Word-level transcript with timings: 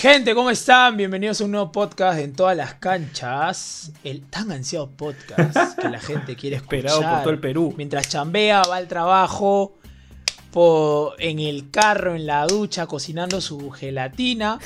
Gente, 0.00 0.34
¿cómo 0.34 0.48
están? 0.48 0.96
Bienvenidos 0.96 1.42
a 1.42 1.44
un 1.44 1.50
nuevo 1.50 1.70
podcast 1.72 2.20
en 2.20 2.32
todas 2.32 2.56
las 2.56 2.72
canchas. 2.72 3.92
El 4.02 4.22
tan 4.22 4.50
ansiado 4.50 4.88
podcast 4.88 5.78
que 5.78 5.90
la 5.90 6.00
gente 6.00 6.36
quiere 6.36 6.56
escuchar. 6.56 6.78
Esperado 6.86 7.02
por 7.02 7.20
todo 7.20 7.30
el 7.34 7.38
Perú. 7.38 7.74
Mientras 7.76 8.08
chambea, 8.08 8.62
va 8.62 8.76
al 8.76 8.88
trabajo, 8.88 9.74
en 11.18 11.38
el 11.38 11.70
carro, 11.70 12.14
en 12.14 12.24
la 12.24 12.46
ducha, 12.46 12.86
cocinando 12.86 13.42
su 13.42 13.70
gelatina. 13.70 14.58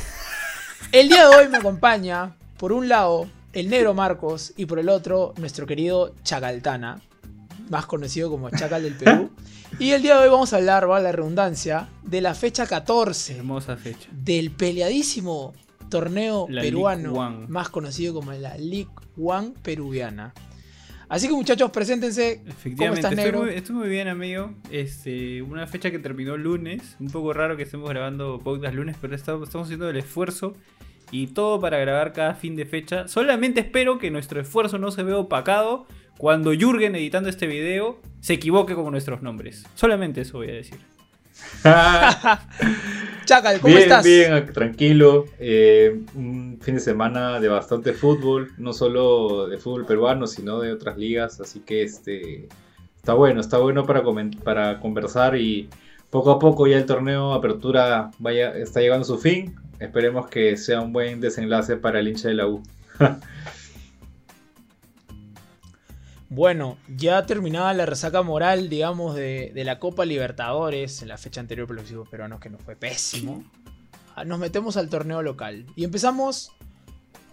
El 0.93 1.09
día 1.09 1.29
de 1.29 1.35
hoy 1.35 1.49
me 1.49 1.57
acompaña, 1.57 2.37
por 2.57 2.73
un 2.73 2.89
lado, 2.89 3.29
el 3.53 3.69
negro 3.71 3.93
Marcos 3.93 4.53
y 4.57 4.67
por 4.67 4.79
el 4.79 4.89
otro, 4.89 5.35
nuestro 5.39 5.67
querido 5.67 6.15
Chacaltana, 6.23 7.01
más 7.71 7.87
conocido 7.87 8.31
como 8.31 8.51
Chacal 8.51 8.85
del 8.85 8.95
Perú. 8.95 9.33
Y 9.79 9.91
el 9.91 10.03
día 10.03 10.17
de 10.17 10.25
hoy 10.25 10.31
vamos 10.31 10.53
a 10.53 10.57
hablar, 10.57 10.89
va 10.89 11.01
la 11.01 11.13
redundancia, 11.13 11.89
de 12.03 12.21
la 12.21 12.35
fecha 12.35 12.67
14 12.67 13.39
Hermosa 13.39 13.77
fecha. 13.77 14.09
del 14.13 14.51
peleadísimo 14.51 15.53
torneo 15.91 16.47
La 16.49 16.63
peruano, 16.63 17.47
más 17.49 17.69
conocido 17.69 18.15
como 18.15 18.33
la 18.33 18.57
League 18.57 18.91
One 19.17 19.53
peruviana. 19.63 20.33
Así 21.09 21.29
que 21.29 21.35
muchachos, 21.35 21.71
preséntense. 21.71 22.39
¿Cómo 22.39 22.51
Efectivamente, 22.51 23.01
estás, 23.01 23.13
estoy 23.13 23.25
negro? 23.25 23.43
muy, 23.43 23.51
estoy 23.51 23.77
muy 23.77 23.89
bien, 23.89 24.09
amigo. 24.09 24.55
Este, 24.71 25.43
una 25.43 25.67
fecha 25.67 25.91
que 25.91 25.99
terminó 25.99 26.37
lunes. 26.37 26.97
Un 26.99 27.11
poco 27.11 27.33
raro 27.33 27.57
que 27.57 27.63
estemos 27.63 27.89
grabando 27.91 28.41
podcast 28.43 28.75
lunes, 28.75 28.97
pero 29.01 29.15
estamos, 29.15 29.49
estamos 29.49 29.67
haciendo 29.67 29.89
el 29.91 29.97
esfuerzo 29.97 30.55
y 31.11 31.29
todo 31.29 31.61
para 31.61 31.79
grabar 31.79 32.13
cada 32.13 32.35
fin 32.35 32.57
de 32.57 32.65
fecha. 32.65 33.07
Solamente 33.07 33.61
espero 33.61 33.99
que 33.99 34.11
nuestro 34.11 34.41
esfuerzo 34.41 34.79
no 34.79 34.91
se 34.91 35.03
vea 35.03 35.19
opacado 35.19 35.87
cuando 36.19 36.53
Jürgen, 36.53 36.95
editando 36.95 37.29
este 37.29 37.47
video, 37.47 38.01
se 38.21 38.35
equivoque 38.35 38.75
con 38.75 38.91
nuestros 38.91 39.23
nombres. 39.23 39.65
Solamente 39.75 40.23
eso 40.23 40.39
voy 40.39 40.51
a 40.51 40.55
decir. 40.55 40.79
Chacal, 43.25 43.61
¿cómo 43.61 43.75
bien, 43.75 43.83
estás? 43.83 44.05
bien, 44.05 44.53
tranquilo. 44.53 45.25
Eh, 45.39 46.01
un 46.15 46.59
fin 46.61 46.77
de 46.77 46.81
semana 46.81 47.41
de 47.41 47.49
bastante 47.49 47.93
fútbol, 47.93 48.53
no 48.59 48.73
solo 48.73 49.49
de 49.49 49.59
fútbol 49.59 49.87
peruano, 49.87 50.27
sino 50.27 50.61
de 50.61 50.73
otras 50.73 50.97
ligas. 50.97 51.41
Así 51.41 51.61
que 51.61 51.83
este 51.83 52.49
está 52.97 53.15
bueno, 53.15 53.41
está 53.41 53.59
bueno 53.59 53.85
para, 53.85 54.03
para 54.45 54.81
conversar 54.81 55.37
y 55.37 55.69
poco 56.11 56.31
a 56.31 56.39
poco 56.39 56.67
ya 56.67 56.77
el 56.77 56.87
torneo 56.87 57.35
Apertura 57.35 58.11
vaya, 58.19 58.57
está 58.57 58.81
llegando 58.81 59.03
a 59.03 59.07
su 59.07 59.19
fin. 59.19 59.57
Esperemos 59.81 60.29
que 60.29 60.57
sea 60.57 60.81
un 60.81 60.93
buen 60.93 61.21
desenlace 61.21 61.77
para 61.77 62.01
el 62.01 62.09
hincha 62.09 62.29
de 62.29 62.35
la 62.35 62.47
U. 62.47 62.63
Bueno, 66.35 66.79
ya 66.89 67.27
terminada 67.27 67.73
la 67.75 67.87
resaca 67.87 68.23
moral, 68.23 68.69
digamos, 68.69 69.15
de, 69.15 69.53
de 69.55 69.65
la 69.65 69.79
Copa 69.79 70.05
Libertadores 70.05 71.01
en 71.01 71.09
la 71.09 71.17
fecha 71.17 71.41
anterior 71.41 71.69
por 71.69 71.77
los 71.77 71.85
equipos 71.85 72.09
peruanos, 72.09 72.41
que 72.41 72.51
nos 72.51 72.61
fue 72.61 72.75
pésimo. 72.75 73.45
Nos 74.27 74.39
metemos 74.41 74.77
al 74.77 74.89
torneo 74.89 75.23
local. 75.23 75.65
Y 75.77 75.85
empezamos 75.85 76.51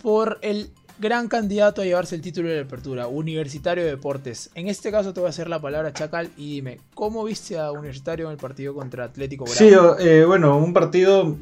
por 0.03 0.37
el 0.43 0.71
gran 0.99 1.27
candidato 1.29 1.81
a 1.81 1.85
llevarse 1.85 2.13
el 2.13 2.21
título 2.21 2.49
de 2.49 2.57
la 2.57 2.61
apertura, 2.61 3.07
Universitario 3.07 3.83
de 3.83 3.89
Deportes. 3.89 4.51
En 4.53 4.67
este 4.67 4.91
caso 4.91 5.13
te 5.13 5.19
voy 5.19 5.27
a 5.27 5.29
hacer 5.31 5.49
la 5.49 5.59
palabra 5.59 5.93
Chacal 5.93 6.29
y 6.37 6.53
dime, 6.53 6.79
¿cómo 6.93 7.23
viste 7.23 7.57
a 7.57 7.71
Universitario 7.71 8.27
en 8.27 8.33
el 8.33 8.37
partido 8.37 8.75
contra 8.75 9.05
Atlético 9.05 9.45
Bravo? 9.45 9.97
Sí, 9.97 10.05
eh, 10.07 10.25
bueno, 10.25 10.57
un 10.57 10.73
partido. 10.73 11.37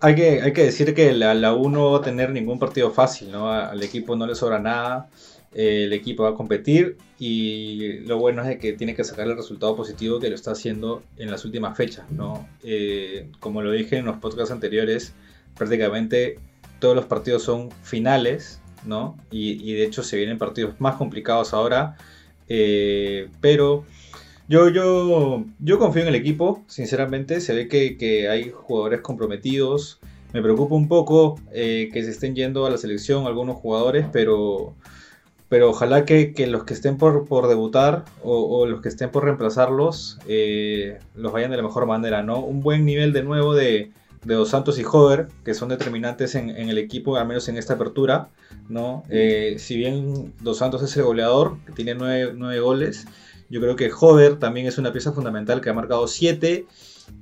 Hay 0.00 0.16
que, 0.16 0.42
hay 0.42 0.52
que 0.52 0.64
decir 0.64 0.92
que 0.92 1.12
la, 1.12 1.34
la 1.34 1.54
U 1.54 1.70
no 1.70 1.92
va 1.92 1.98
a 1.98 2.02
tener 2.02 2.30
ningún 2.30 2.58
partido 2.58 2.90
fácil, 2.90 3.30
¿no? 3.30 3.52
Al 3.52 3.80
equipo 3.80 4.16
no 4.16 4.26
le 4.26 4.34
sobra 4.34 4.58
nada. 4.58 5.08
El 5.52 5.92
equipo 5.92 6.22
va 6.22 6.30
a 6.30 6.34
competir 6.34 6.96
y 7.18 7.98
lo 8.06 8.18
bueno 8.18 8.42
es 8.44 8.58
que 8.58 8.72
tiene 8.72 8.94
que 8.94 9.04
sacar 9.04 9.26
el 9.26 9.36
resultado 9.36 9.74
positivo 9.76 10.20
que 10.20 10.28
lo 10.28 10.34
está 10.34 10.52
haciendo 10.52 11.02
en 11.16 11.30
las 11.30 11.44
últimas 11.44 11.76
fechas, 11.76 12.10
¿no? 12.10 12.48
Eh, 12.62 13.28
como 13.40 13.62
lo 13.62 13.72
dije 13.72 13.98
en 13.98 14.04
los 14.04 14.18
podcasts 14.18 14.52
anteriores, 14.52 15.12
prácticamente 15.56 16.38
todos 16.78 16.94
los 16.94 17.06
partidos 17.06 17.42
son 17.42 17.70
finales, 17.82 18.60
¿no? 18.84 19.16
Y, 19.30 19.74
de 19.74 19.84
hecho 19.84 20.02
se 20.02 20.16
vienen 20.16 20.38
partidos 20.38 20.80
más 20.80 20.96
complicados 20.96 21.52
ahora, 21.52 21.96
eh, 22.48 23.28
pero 23.40 23.84
yo, 24.50 24.68
yo, 24.68 25.44
yo 25.60 25.78
confío 25.78 26.02
en 26.02 26.08
el 26.08 26.16
equipo, 26.16 26.64
sinceramente. 26.66 27.40
Se 27.40 27.54
ve 27.54 27.68
que, 27.68 27.96
que 27.96 28.28
hay 28.28 28.50
jugadores 28.50 29.00
comprometidos. 29.00 30.00
Me 30.32 30.42
preocupa 30.42 30.74
un 30.74 30.88
poco 30.88 31.38
eh, 31.52 31.88
que 31.92 32.02
se 32.02 32.10
estén 32.10 32.34
yendo 32.34 32.66
a 32.66 32.70
la 32.70 32.76
selección 32.76 33.28
algunos 33.28 33.58
jugadores, 33.58 34.06
pero, 34.12 34.74
pero 35.50 35.68
ojalá 35.68 36.04
que, 36.04 36.32
que 36.32 36.46
los 36.46 36.62
que 36.62 36.74
estén 36.74 36.96
por, 36.96 37.26
por 37.26 37.48
debutar 37.48 38.04
o, 38.22 38.60
o 38.60 38.66
los 38.66 38.80
que 38.80 38.88
estén 38.88 39.10
por 39.10 39.24
reemplazarlos 39.24 40.18
eh, 40.28 41.00
los 41.16 41.32
vayan 41.32 41.50
de 41.50 41.56
la 41.56 41.64
mejor 41.64 41.86
manera, 41.86 42.22
¿no? 42.22 42.38
Un 42.38 42.62
buen 42.62 42.84
nivel 42.86 43.12
de 43.12 43.24
nuevo 43.24 43.52
de, 43.52 43.90
de 44.24 44.34
Dos 44.34 44.50
Santos 44.50 44.78
y 44.78 44.84
Hover, 44.84 45.26
que 45.44 45.52
son 45.54 45.68
determinantes 45.68 46.36
en, 46.36 46.50
en 46.50 46.68
el 46.68 46.78
equipo, 46.78 47.16
al 47.16 47.26
menos 47.26 47.48
en 47.48 47.56
esta 47.56 47.74
apertura, 47.74 48.28
¿no? 48.68 49.02
Eh, 49.10 49.56
si 49.58 49.76
bien 49.76 50.32
Dos 50.40 50.58
Santos 50.58 50.84
es 50.84 50.96
el 50.96 51.02
goleador, 51.02 51.58
que 51.66 51.72
tiene 51.72 51.96
nueve, 51.96 52.32
nueve 52.36 52.60
goles, 52.60 53.08
yo 53.48 53.60
creo 53.60 53.74
que 53.74 53.90
Hover 53.92 54.38
también 54.38 54.68
es 54.68 54.78
una 54.78 54.92
pieza 54.92 55.10
fundamental 55.10 55.60
que 55.60 55.68
ha 55.68 55.74
marcado 55.74 56.06
7 56.06 56.64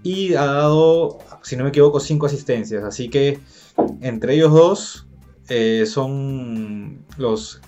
y 0.03 0.35
ha 0.35 0.45
dado, 0.45 1.17
si 1.43 1.57
no 1.57 1.65
me 1.65 1.71
equivoco, 1.71 1.99
5 1.99 2.27
asistencias. 2.27 2.85
Así 2.85 3.09
que 3.09 3.39
entre 4.03 4.35
ellos 4.35 4.53
dos 4.53 5.07
eh, 5.49 5.87
son 5.87 7.07
los 7.17 7.63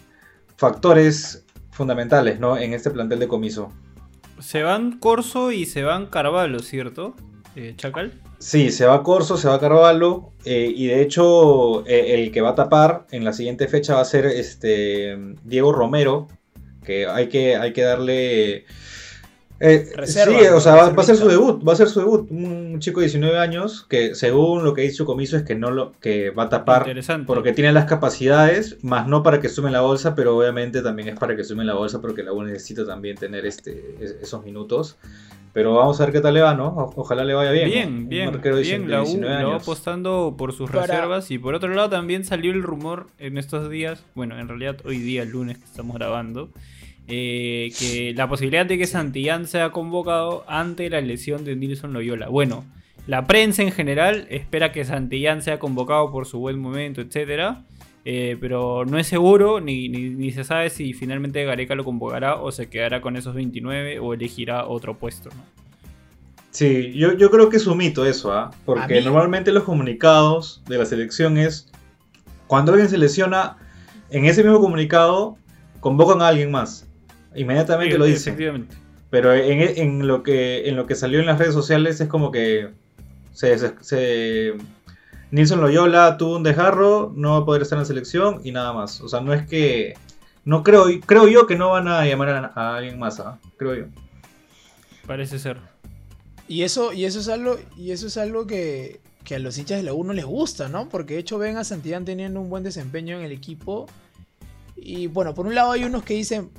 factores 0.60 1.46
fundamentales 1.70 2.38
¿no? 2.38 2.58
en 2.58 2.74
este 2.74 2.90
plantel 2.90 3.18
de 3.18 3.28
comiso. 3.28 3.72
Se 4.40 4.62
van 4.62 4.98
Corso 4.98 5.52
y 5.52 5.64
se 5.64 5.84
van 5.84 6.04
Carvalho, 6.04 6.58
¿cierto? 6.58 7.14
Eh, 7.56 7.72
Chacal. 7.76 8.20
Sí, 8.38 8.70
se 8.70 8.84
va 8.84 9.02
Corso, 9.02 9.38
se 9.38 9.48
va 9.48 9.58
Carvalho 9.58 10.32
eh, 10.44 10.70
y 10.76 10.88
de 10.88 11.00
hecho 11.00 11.86
eh, 11.86 12.12
el 12.12 12.30
que 12.30 12.42
va 12.42 12.50
a 12.50 12.54
tapar 12.54 13.06
en 13.10 13.24
la 13.24 13.32
siguiente 13.32 13.68
fecha 13.68 13.94
va 13.94 14.02
a 14.02 14.04
ser 14.04 14.26
este 14.26 15.16
Diego 15.44 15.72
Romero, 15.72 16.28
que 16.84 17.06
hay 17.06 17.30
que, 17.30 17.56
hay 17.56 17.72
que 17.72 17.82
darle... 17.82 18.66
eh, 19.60 19.92
Reserva, 19.94 20.38
sí, 20.40 20.46
o 20.46 20.58
sea, 20.60 20.74
va, 20.74 20.90
va 20.90 21.02
a 21.02 21.06
ser 21.06 21.16
su 21.16 21.28
debut, 21.28 21.66
va 21.66 21.74
a 21.74 21.76
ser 21.76 21.88
su 21.88 22.00
debut. 22.00 22.30
Un 22.30 22.78
chico 22.80 23.00
de 23.00 23.06
19 23.06 23.38
años 23.38 23.84
que 23.88 24.14
según 24.14 24.64
lo 24.64 24.72
que 24.74 24.82
dice 24.82 24.94
su 24.94 25.04
comiso 25.06 25.36
es 25.36 25.42
que 25.42 25.54
no 25.54 25.70
lo 25.70 25.92
que 26.00 26.30
va 26.30 26.44
a 26.44 26.48
tapar 26.48 26.86
porque 27.26 27.52
tiene 27.52 27.72
las 27.72 27.84
capacidades, 27.84 28.82
más 28.82 29.06
no 29.06 29.22
para 29.22 29.40
que 29.40 29.48
sumen 29.48 29.72
la 29.72 29.82
bolsa, 29.82 30.14
pero 30.14 30.36
obviamente 30.36 30.82
también 30.82 31.08
es 31.08 31.18
para 31.18 31.36
que 31.36 31.44
sumen 31.44 31.66
la 31.66 31.74
bolsa 31.74 32.00
porque 32.00 32.22
la 32.22 32.32
U 32.32 32.42
necesita 32.42 32.86
también 32.86 33.16
tener 33.16 33.44
este, 33.46 33.96
es- 34.00 34.16
esos 34.22 34.44
minutos. 34.44 34.96
Pero 35.52 35.74
vamos 35.74 36.00
a 36.00 36.04
ver 36.04 36.12
qué 36.12 36.20
tal 36.20 36.34
le 36.34 36.42
va, 36.42 36.54
¿no? 36.54 36.68
O- 36.68 36.92
Ojalá 36.94 37.24
le 37.24 37.34
vaya 37.34 37.50
bien. 37.50 37.68
¿no? 37.68 37.74
Bien, 37.74 37.88
Un 37.92 38.08
bien, 38.08 38.30
bien, 38.30 38.86
19 38.86 38.88
la 38.88 39.02
U 39.02 39.20
la 39.20 39.28
va 39.28 39.38
años. 39.50 39.62
apostando 39.62 40.36
por 40.38 40.52
sus 40.52 40.70
Para- 40.70 40.86
reservas 40.86 41.30
y 41.32 41.38
por 41.38 41.54
otro 41.54 41.74
lado 41.74 41.90
también 41.90 42.24
salió 42.24 42.52
el 42.52 42.62
rumor 42.62 43.08
en 43.18 43.36
estos 43.36 43.68
días, 43.68 44.04
bueno, 44.14 44.38
en 44.38 44.46
realidad 44.46 44.76
hoy 44.84 44.98
día, 44.98 45.24
lunes 45.24 45.58
que 45.58 45.64
estamos 45.64 45.96
grabando, 45.96 46.50
eh, 47.08 47.72
que 47.78 48.12
la 48.16 48.28
posibilidad 48.28 48.66
de 48.66 48.78
que 48.78 48.86
Santillán 48.86 49.46
sea 49.46 49.70
convocado 49.70 50.44
ante 50.48 50.88
la 50.90 51.00
lesión 51.00 51.44
de 51.44 51.56
Nilson 51.56 51.92
Loyola. 51.92 52.28
Bueno, 52.28 52.64
la 53.06 53.26
prensa 53.26 53.62
en 53.62 53.72
general 53.72 54.26
espera 54.30 54.72
que 54.72 54.84
Santillán 54.84 55.42
sea 55.42 55.58
convocado 55.58 56.12
por 56.12 56.26
su 56.26 56.38
buen 56.38 56.58
momento, 56.58 57.00
etcétera. 57.00 57.64
eh, 58.04 58.36
pero 58.40 58.84
no 58.86 58.98
es 58.98 59.06
seguro 59.06 59.60
ni, 59.60 59.88
ni, 59.88 60.08
ni 60.10 60.30
se 60.32 60.42
sabe 60.44 60.70
si 60.70 60.94
finalmente 60.94 61.44
Gareca 61.44 61.74
lo 61.74 61.84
convocará 61.84 62.36
o 62.36 62.50
se 62.52 62.68
quedará 62.70 63.00
con 63.02 63.16
esos 63.16 63.34
29 63.34 63.98
o 63.98 64.14
elegirá 64.14 64.66
otro 64.66 64.96
puesto. 64.98 65.28
¿no? 65.30 65.42
Sí, 66.50 66.92
yo, 66.94 67.12
yo 67.16 67.30
creo 67.30 67.48
que 67.48 67.58
es 67.58 67.66
un 67.66 67.78
mito 67.78 68.04
eso, 68.06 68.32
¿ah? 68.32 68.50
Porque 68.64 68.96
mí- 68.96 69.04
normalmente 69.04 69.52
los 69.52 69.64
comunicados 69.64 70.62
de 70.68 70.78
la 70.78 70.84
selección 70.86 71.36
es 71.38 71.70
cuando 72.46 72.72
alguien 72.72 72.88
se 72.90 72.98
lesiona, 72.98 73.56
en 74.10 74.24
ese 74.24 74.42
mismo 74.42 74.60
comunicado 74.60 75.36
convocan 75.80 76.20
a 76.22 76.28
alguien 76.28 76.50
más. 76.50 76.88
Inmediatamente 77.34 77.96
lo 77.98 78.04
dicen. 78.04 78.32
Efectivamente. 78.34 78.76
Pero 79.10 79.34
en, 79.34 79.60
en 79.60 80.06
lo 80.06 80.22
que, 80.22 80.68
en 80.68 80.76
lo 80.76 80.86
que 80.86 80.94
salió 80.94 81.20
en 81.20 81.26
las 81.26 81.38
redes 81.38 81.54
sociales 81.54 82.00
es 82.00 82.08
como 82.08 82.30
que 82.30 82.70
se, 83.32 83.58
se- 83.58 83.74
se- 83.80 84.54
Nilson 85.32 85.60
Loyola 85.60 86.16
tuvo 86.16 86.36
un 86.36 86.42
desgarro, 86.42 87.12
no 87.16 87.32
va 87.32 87.38
a 87.38 87.44
poder 87.44 87.62
estar 87.62 87.76
en 87.76 87.80
la 87.82 87.86
selección 87.86 88.40
y 88.44 88.52
nada 88.52 88.72
más. 88.72 89.00
O 89.00 89.08
sea, 89.08 89.20
no 89.20 89.32
es 89.32 89.46
que... 89.46 89.94
No 90.44 90.62
creo, 90.62 90.86
creo 91.06 91.28
yo 91.28 91.46
que 91.46 91.56
no 91.56 91.70
van 91.70 91.86
a 91.86 92.04
llamar 92.06 92.30
a, 92.30 92.52
a 92.54 92.76
alguien 92.76 92.98
más, 92.98 93.20
¿ah? 93.20 93.38
creo 93.58 93.74
yo. 93.74 93.84
Parece 95.06 95.38
ser. 95.38 95.58
Y 96.48 96.62
eso, 96.62 96.92
y 96.92 97.04
eso 97.04 97.20
es 97.20 97.28
algo, 97.28 97.58
y 97.76 97.90
eso 97.90 98.06
es 98.06 98.16
algo 98.16 98.46
que, 98.46 99.00
que 99.22 99.34
a 99.34 99.38
los 99.38 99.58
hinchas 99.58 99.78
de 99.78 99.82
la 99.84 99.92
U 99.92 100.02
no 100.02 100.12
les 100.12 100.24
gusta, 100.24 100.68
¿no? 100.68 100.88
Porque 100.88 101.14
de 101.14 101.20
hecho 101.20 101.38
ven 101.38 101.56
a 101.58 101.64
Santillán 101.64 102.04
teniendo 102.04 102.40
un 102.40 102.48
buen 102.48 102.62
desempeño 102.64 103.18
en 103.18 103.24
el 103.24 103.32
equipo. 103.32 103.86
Y 104.76 105.08
bueno, 105.08 105.34
por 105.34 105.46
un 105.46 105.54
lado 105.54 105.72
hay 105.72 105.84
unos 105.84 106.02
que 106.04 106.14
dicen, 106.14 106.50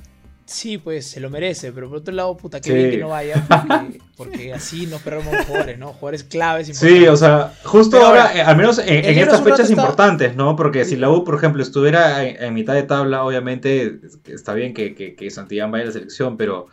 sí, 0.46 0.78
pues 0.78 1.06
se 1.08 1.20
lo 1.20 1.30
merece, 1.30 1.72
pero 1.72 1.88
por 1.88 1.98
otro 1.98 2.12
lado, 2.14 2.36
puta, 2.36 2.60
qué 2.60 2.70
Sí. 2.70 2.74
bien 2.74 2.90
que 2.90 2.98
no 2.98 3.08
vaya, 3.08 3.44
porque, 3.48 4.00
porque 4.16 4.52
así 4.54 4.86
nos 4.86 5.00
perdemos 5.02 5.46
jugadores, 5.46 5.78
¿no? 5.78 5.88
Jugadores 5.94 6.24
claves. 6.24 6.66
Sí, 6.66 6.72
importantes. 6.72 7.08
o 7.10 7.16
sea, 7.16 7.52
justo 7.64 7.96
Pero 7.96 8.06
ahora, 8.08 8.36
eh, 8.36 8.42
al 8.42 8.56
menos 8.56 8.78
en, 8.78 9.04
estas 9.18 9.42
fechas 9.42 9.70
importantes, 9.70 10.36
¿no? 10.36 10.54
Porque 10.56 10.84
si 10.84 10.96
la 10.96 11.10
U, 11.10 11.24
por 11.24 11.34
ejemplo, 11.36 11.62
estuviera 11.62 12.24
en, 12.24 12.42
en 12.42 12.54
mitad 12.54 12.74
de 12.74 12.82
tabla, 12.82 13.24
obviamente 13.24 14.00
está 14.26 14.54
bien 14.54 14.74
que, 14.74 14.94
que, 14.94 15.14
que 15.14 15.30
Santillán 15.30 15.70
vaya 15.70 15.84
a 15.84 15.86
la 15.86 15.92
selección, 15.92 16.36
pero 16.36 16.66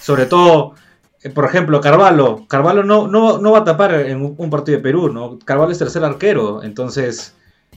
sobre 0.00 0.26
todo 0.26 0.74
eh, 1.22 1.30
por 1.30 1.44
ejemplo, 1.44 1.80
Carvalho. 1.80 2.46
Carvalho 2.48 2.84
no, 2.84 3.08
no, 3.08 3.38
no 3.38 3.50
va 3.52 3.58
a 3.58 3.64
tapar 3.64 3.92
en 3.94 4.22
un, 4.22 4.34
un 4.38 4.50
partido 4.50 4.78
de 4.78 4.82
Perú, 4.82 5.12
¿no? 5.12 5.38
Carvalho 5.44 5.72
es 5.72 5.78
tercer 5.78 6.04
arquero, 6.04 6.62
entonces. 6.62 7.34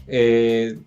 eh, 0.08 0.78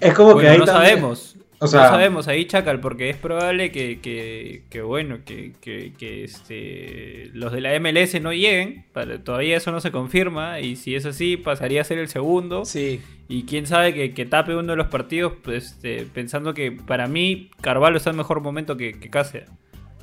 es 0.00 0.12
como 0.14 0.36
que 0.38 0.48
ahí 0.48 0.58
no 0.58 0.64
también- 0.64 0.88
sabemos. 0.96 1.35
O 1.58 1.66
sea, 1.68 1.84
no 1.84 1.88
sabemos 1.88 2.28
ahí, 2.28 2.44
Chacal, 2.46 2.80
porque 2.80 3.08
es 3.08 3.16
probable 3.16 3.72
que, 3.72 4.00
que, 4.00 4.64
que, 4.68 4.82
bueno, 4.82 5.18
que, 5.24 5.52
que, 5.60 6.24
este, 6.24 7.30
los 7.32 7.52
de 7.52 7.60
la 7.62 7.78
MLS 7.80 8.20
no 8.20 8.32
lleguen. 8.32 8.84
Para- 8.92 9.22
todavía 9.22 9.56
eso 9.56 9.72
no 9.72 9.80
se 9.80 9.90
confirma. 9.90 10.60
Y 10.60 10.76
si 10.76 10.94
es 10.94 11.06
así, 11.06 11.36
pasaría 11.36 11.80
a 11.80 11.84
ser 11.84 11.98
el 11.98 12.08
segundo. 12.08 12.64
Sí. 12.64 13.00
Y 13.28 13.44
quién 13.44 13.66
sabe 13.66 13.94
que, 13.94 14.12
que 14.12 14.26
tape 14.26 14.54
uno 14.54 14.72
de 14.72 14.76
los 14.76 14.88
partidos, 14.88 15.32
pues, 15.42 15.72
este, 15.72 16.06
pensando 16.12 16.52
que 16.54 16.72
para 16.72 17.06
mí 17.08 17.50
Carvalho 17.60 17.96
está 17.96 18.10
en 18.10 18.16
mejor 18.16 18.40
momento 18.42 18.76
que, 18.76 18.98
que 18.98 19.08
Cáceres. 19.10 19.48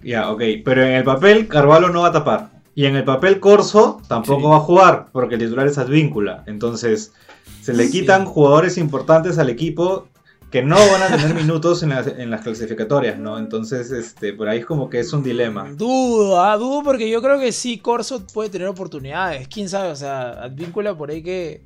Ya, 0.04 0.32
ok. 0.32 0.42
Pero 0.66 0.84
en 0.84 0.94
el 0.94 1.04
papel, 1.04 1.48
Carvalho 1.48 1.90
no 1.90 2.02
va 2.02 2.08
a 2.08 2.12
tapar. 2.12 2.50
Y 2.76 2.86
en 2.86 2.96
el 2.96 3.04
papel, 3.04 3.40
Corso 3.40 4.02
tampoco 4.10 4.42
Sí. 4.42 4.48
va 4.48 4.56
a 4.58 4.60
jugar, 4.62 5.06
porque 5.12 5.36
el 5.36 5.42
titular 5.42 5.68
es 5.68 5.78
Advíncula. 5.78 6.44
Entonces, 6.48 7.14
se 7.62 7.74
le 7.74 7.86
Sí. 7.86 8.02
quitan 8.02 8.26
jugadores 8.26 8.78
importantes 8.80 9.38
al 9.38 9.50
equipo 9.50 10.08
que 10.54 10.62
no 10.62 10.76
van 10.76 11.02
a 11.02 11.08
tener 11.08 11.34
minutos 11.34 11.82
en 11.82 11.90
las, 11.90 12.06
en 12.06 12.30
las 12.30 12.42
clasificatorias, 12.42 13.18
¿no? 13.18 13.40
Entonces, 13.40 13.90
este, 13.90 14.34
por 14.34 14.48
ahí 14.48 14.60
es 14.60 14.68
como 14.68 14.88
que 14.88 15.00
es 15.00 15.12
un 15.12 15.24
dilema. 15.24 15.68
Dudo, 15.72 16.40
ah, 16.40 16.56
dudo 16.58 16.84
porque 16.84 17.10
yo 17.10 17.24
creo 17.24 17.40
que 17.40 17.52
sí, 17.52 17.80
Corso 17.80 18.28
puede 18.28 18.52
tener 18.52 18.68
oportunidades. 18.68 19.48
Quién 19.48 19.68
sabe, 19.68 19.90
o 19.90 19.96
sea, 19.96 20.44
Advíncula 20.44 20.96
por 20.96 21.10
ahí 21.10 21.24
que, 21.24 21.64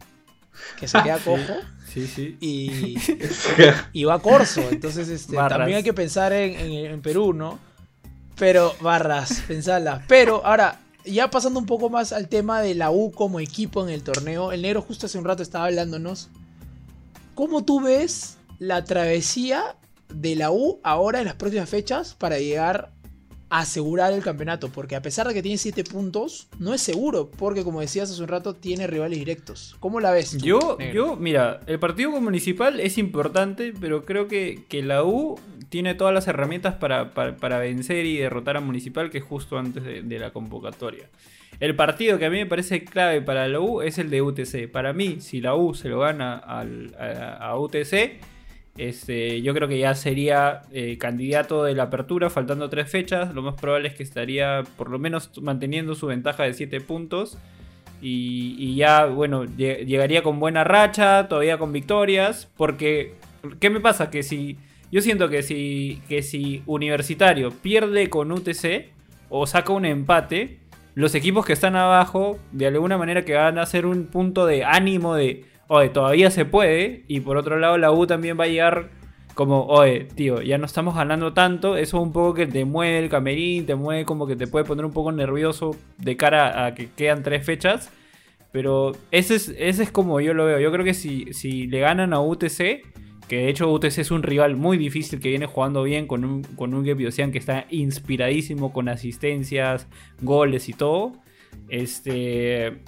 que 0.79 0.87
se 0.87 1.03
queda 1.03 1.17
cojo 1.25 1.37
Sí, 1.93 2.07
sí. 2.07 2.37
y, 2.39 2.95
y 3.91 4.05
va 4.05 4.19
Corso. 4.19 4.61
Entonces, 4.71 5.09
este, 5.09 5.35
Barras. 5.35 5.57
también 5.59 5.79
hay 5.79 5.83
que 5.83 5.93
pensar 5.93 6.31
en, 6.31 6.57
en- 6.57 6.85
en 6.93 7.01
Perú, 7.01 7.33
¿no? 7.33 7.59
Pero, 8.37 8.73
barras, 8.79 9.43
pensarla. 9.49 10.05
Pero, 10.07 10.45
ahora, 10.45 10.79
ya 11.03 11.29
pasando 11.29 11.59
un 11.59 11.65
poco 11.65 11.89
más 11.89 12.13
al 12.13 12.29
tema 12.29 12.61
de 12.61 12.73
la 12.73 12.89
U 12.91 13.11
como 13.11 13.41
equipo 13.41 13.83
en 13.83 13.89
el 13.89 14.01
torneo, 14.01 14.53
el 14.53 14.61
negro 14.61 14.81
justo 14.81 15.07
hace 15.07 15.17
un 15.17 15.25
rato 15.25 15.43
estaba 15.43 15.65
hablándonos. 15.65 16.29
¿Cómo 17.35 17.65
tú 17.65 17.81
ves 17.81 18.36
la 18.59 18.83
travesía 18.83 19.75
de 20.13 20.35
la 20.35 20.51
U 20.51 20.79
ahora 20.83 21.19
en 21.19 21.25
las 21.25 21.35
próximas 21.35 21.69
fechas 21.69 22.15
para 22.15 22.39
llegar 22.39 22.91
a 23.49 23.59
asegurar 23.59 24.11
el 24.13 24.21
campeonato? 24.23 24.69
Porque 24.69 24.95
a 24.95 25.01
pesar 25.01 25.27
de 25.27 25.33
que 25.33 25.41
tiene 25.41 25.57
7 25.57 25.83
puntos, 25.85 26.47
no 26.59 26.73
es 26.73 26.81
seguro, 26.81 27.29
porque 27.31 27.63
como 27.63 27.79
decías 27.81 28.11
hace 28.11 28.21
un 28.21 28.27
rato, 28.27 28.53
tiene 28.55 28.87
rivales 28.87 29.17
directos. 29.19 29.75
¿Cómo 29.79 29.99
la 29.99 30.11
ves? 30.11 30.31
tú, 30.31 30.45
Yo, 30.45 30.75
negro? 30.79 30.93
yo, 30.93 31.15
mira, 31.15 31.61
el 31.67 31.79
partido 31.79 32.11
con 32.11 32.23
municipal 32.23 32.79
es 32.79 32.97
importante, 32.97 33.73
pero 33.79 34.05
creo 34.05 34.27
que, 34.27 34.65
que 34.67 34.81
la 34.83 35.03
U 35.03 35.39
tiene 35.69 35.95
todas 35.95 36.13
las 36.13 36.27
herramientas 36.27 36.75
para, 36.75 37.13
para- 37.13 37.37
para 37.37 37.59
vencer 37.59 38.05
y 38.05 38.17
derrotar 38.17 38.57
a 38.57 38.61
municipal, 38.61 39.09
que 39.09 39.19
es 39.19 39.23
justo 39.23 39.57
antes 39.57 39.83
de, 39.83 40.01
de 40.01 40.19
la 40.19 40.31
convocatoria. 40.31 41.09
El 41.59 41.75
partido 41.75 42.19
que 42.19 42.25
a 42.25 42.29
mí 42.29 42.37
me 42.37 42.45
parece 42.45 42.83
clave 42.83 43.21
para 43.21 43.47
la 43.47 43.59
U 43.59 43.81
es 43.81 43.97
el 43.97 44.09
de 44.09 44.21
UTC. 44.21 44.69
Para 44.71 44.93
mí, 44.93 45.21
si 45.21 45.41
la 45.41 45.55
U 45.55 45.73
se 45.73 45.89
lo 45.89 45.99
gana 45.99 46.35
al- 46.37 46.95
a, 46.99 47.37
a 47.49 47.59
UTC, 47.59 48.19
este, 48.77 49.41
yo 49.41 49.53
creo 49.53 49.67
que 49.67 49.79
ya 49.79 49.95
sería 49.95 50.61
eh, 50.71 50.97
candidato 50.97 51.63
de 51.63 51.73
la 51.75 51.83
apertura, 51.83 52.29
faltando 52.29 52.69
tres 52.69 52.89
fechas. 52.89 53.33
Lo 53.33 53.41
más 53.41 53.55
probable 53.55 53.87
es 53.89 53.95
que 53.95 54.03
estaría 54.03 54.63
por 54.77 54.89
lo 54.89 54.99
menos 54.99 55.31
manteniendo 55.41 55.95
su 55.95 56.07
ventaja 56.07 56.43
de 56.43 56.53
7 56.53 56.81
puntos. 56.81 57.37
Y, 58.01 58.75
ya, 58.75 59.05
bueno, 59.05 59.45
lle- 59.45 59.83
llegaría 59.85 60.21
con 60.21 60.39
buena 60.39 60.63
racha, 60.63 61.27
todavía 61.27 61.57
con 61.57 61.73
victorias. 61.73 62.47
Porque, 62.55 63.15
¿qué 63.59 63.69
me 63.69 63.79
pasa? 63.79 64.09
Que 64.11 64.23
si. 64.23 64.57
Yo 64.91 65.01
siento 65.01 65.27
que 65.29 65.43
si, 65.43 66.01
que 66.07 66.21
si 66.21 66.61
Universitario 66.65 67.51
pierde 67.51 68.09
con 68.09 68.31
UTC 68.31 68.85
o 69.29 69.45
saca 69.45 69.73
un 69.73 69.85
empate, 69.85 70.59
los 70.95 71.13
equipos 71.13 71.45
que 71.45 71.51
están 71.53 71.75
abajo, 71.75 72.39
de 72.53 72.67
alguna 72.67 72.97
manera 72.97 73.25
que 73.25 73.33
van 73.33 73.57
a 73.57 73.63
hacer 73.63 73.85
un 73.85 74.05
punto 74.05 74.45
de 74.45 74.63
ánimo 74.63 75.15
de, 75.15 75.43
oye, 75.67 75.89
todavía 75.89 76.31
se 76.31 76.45
puede. 76.45 77.03
Y 77.07 77.21
por 77.21 77.37
otro 77.37 77.57
lado, 77.59 77.77
la 77.77 77.91
U 77.91 78.07
también 78.07 78.39
va 78.39 78.45
a 78.45 78.47
llegar 78.47 78.89
como, 79.33 79.65
oye, 79.67 80.05
tío, 80.15 80.41
ya 80.41 80.57
no 80.57 80.65
estamos 80.65 80.95
ganando 80.95 81.33
tanto. 81.33 81.77
Eso 81.77 81.97
es 81.97 82.03
un 82.03 82.11
poco 82.11 82.33
que 82.33 82.47
te 82.47 82.65
mueve 82.65 82.99
el 82.99 83.09
camerín, 83.09 83.65
te 83.65 83.75
mueve 83.75 84.05
como 84.05 84.27
que 84.27 84.35
te 84.35 84.47
puede 84.47 84.65
poner 84.65 84.85
un 84.85 84.93
poco 84.93 85.11
nervioso 85.11 85.75
de 85.97 86.17
cara 86.17 86.65
a 86.65 86.73
que 86.73 86.89
quedan 86.89 87.23
tres 87.23 87.45
fechas. 87.45 87.91
Pero 88.51 88.93
ese 89.11 89.35
es, 89.35 89.49
ese 89.57 89.83
es 89.83 89.91
como 89.91 90.19
yo 90.21 90.33
lo 90.33 90.45
veo. 90.45 90.59
Yo 90.59 90.71
creo 90.71 90.83
que 90.83 90.93
si, 90.93 91.33
si 91.33 91.67
le 91.67 91.79
ganan 91.79 92.13
a 92.13 92.21
UTC, 92.21 92.81
que 93.27 93.35
de 93.35 93.49
hecho 93.49 93.71
UTC 93.71 93.99
es 93.99 94.11
un 94.11 94.23
rival 94.23 94.55
muy 94.55 94.77
difícil 94.77 95.19
que 95.19 95.29
viene 95.29 95.45
jugando 95.45 95.83
bien 95.83 96.07
con 96.07 96.23
un, 96.23 96.43
con 96.43 96.73
un 96.73 96.83
que 96.83 97.37
está 97.37 97.65
inspiradísimo 97.69 98.71
con 98.71 98.89
asistencias, 98.89 99.87
goles 100.21 100.69
y 100.69 100.73
todo. 100.73 101.13
Este, 101.69 102.79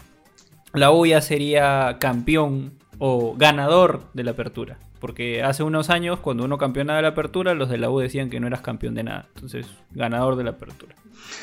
la 0.74 0.92
U 0.92 1.06
ya 1.06 1.22
sería 1.22 1.98
campeón 2.00 2.74
o 2.98 3.36
ganador 3.38 4.04
de 4.14 4.24
la 4.24 4.32
apertura. 4.32 4.78
Porque 5.00 5.44
hace 5.44 5.64
unos 5.64 5.90
años, 5.90 6.20
cuando 6.20 6.44
uno 6.44 6.58
campeonaba 6.58 6.98
de 6.98 7.04
la 7.04 7.10
apertura, 7.10 7.54
los 7.54 7.70
de 7.70 7.78
la 7.78 7.90
U 7.90 8.00
decían 8.00 8.30
que 8.30 8.40
no 8.40 8.48
eras 8.48 8.62
campeón 8.62 8.96
de 8.96 9.04
nada. 9.04 9.28
Entonces, 9.36 9.68
ganador 9.92 10.36
de 10.36 10.44
la 10.44 10.52
apertura. 10.52 10.96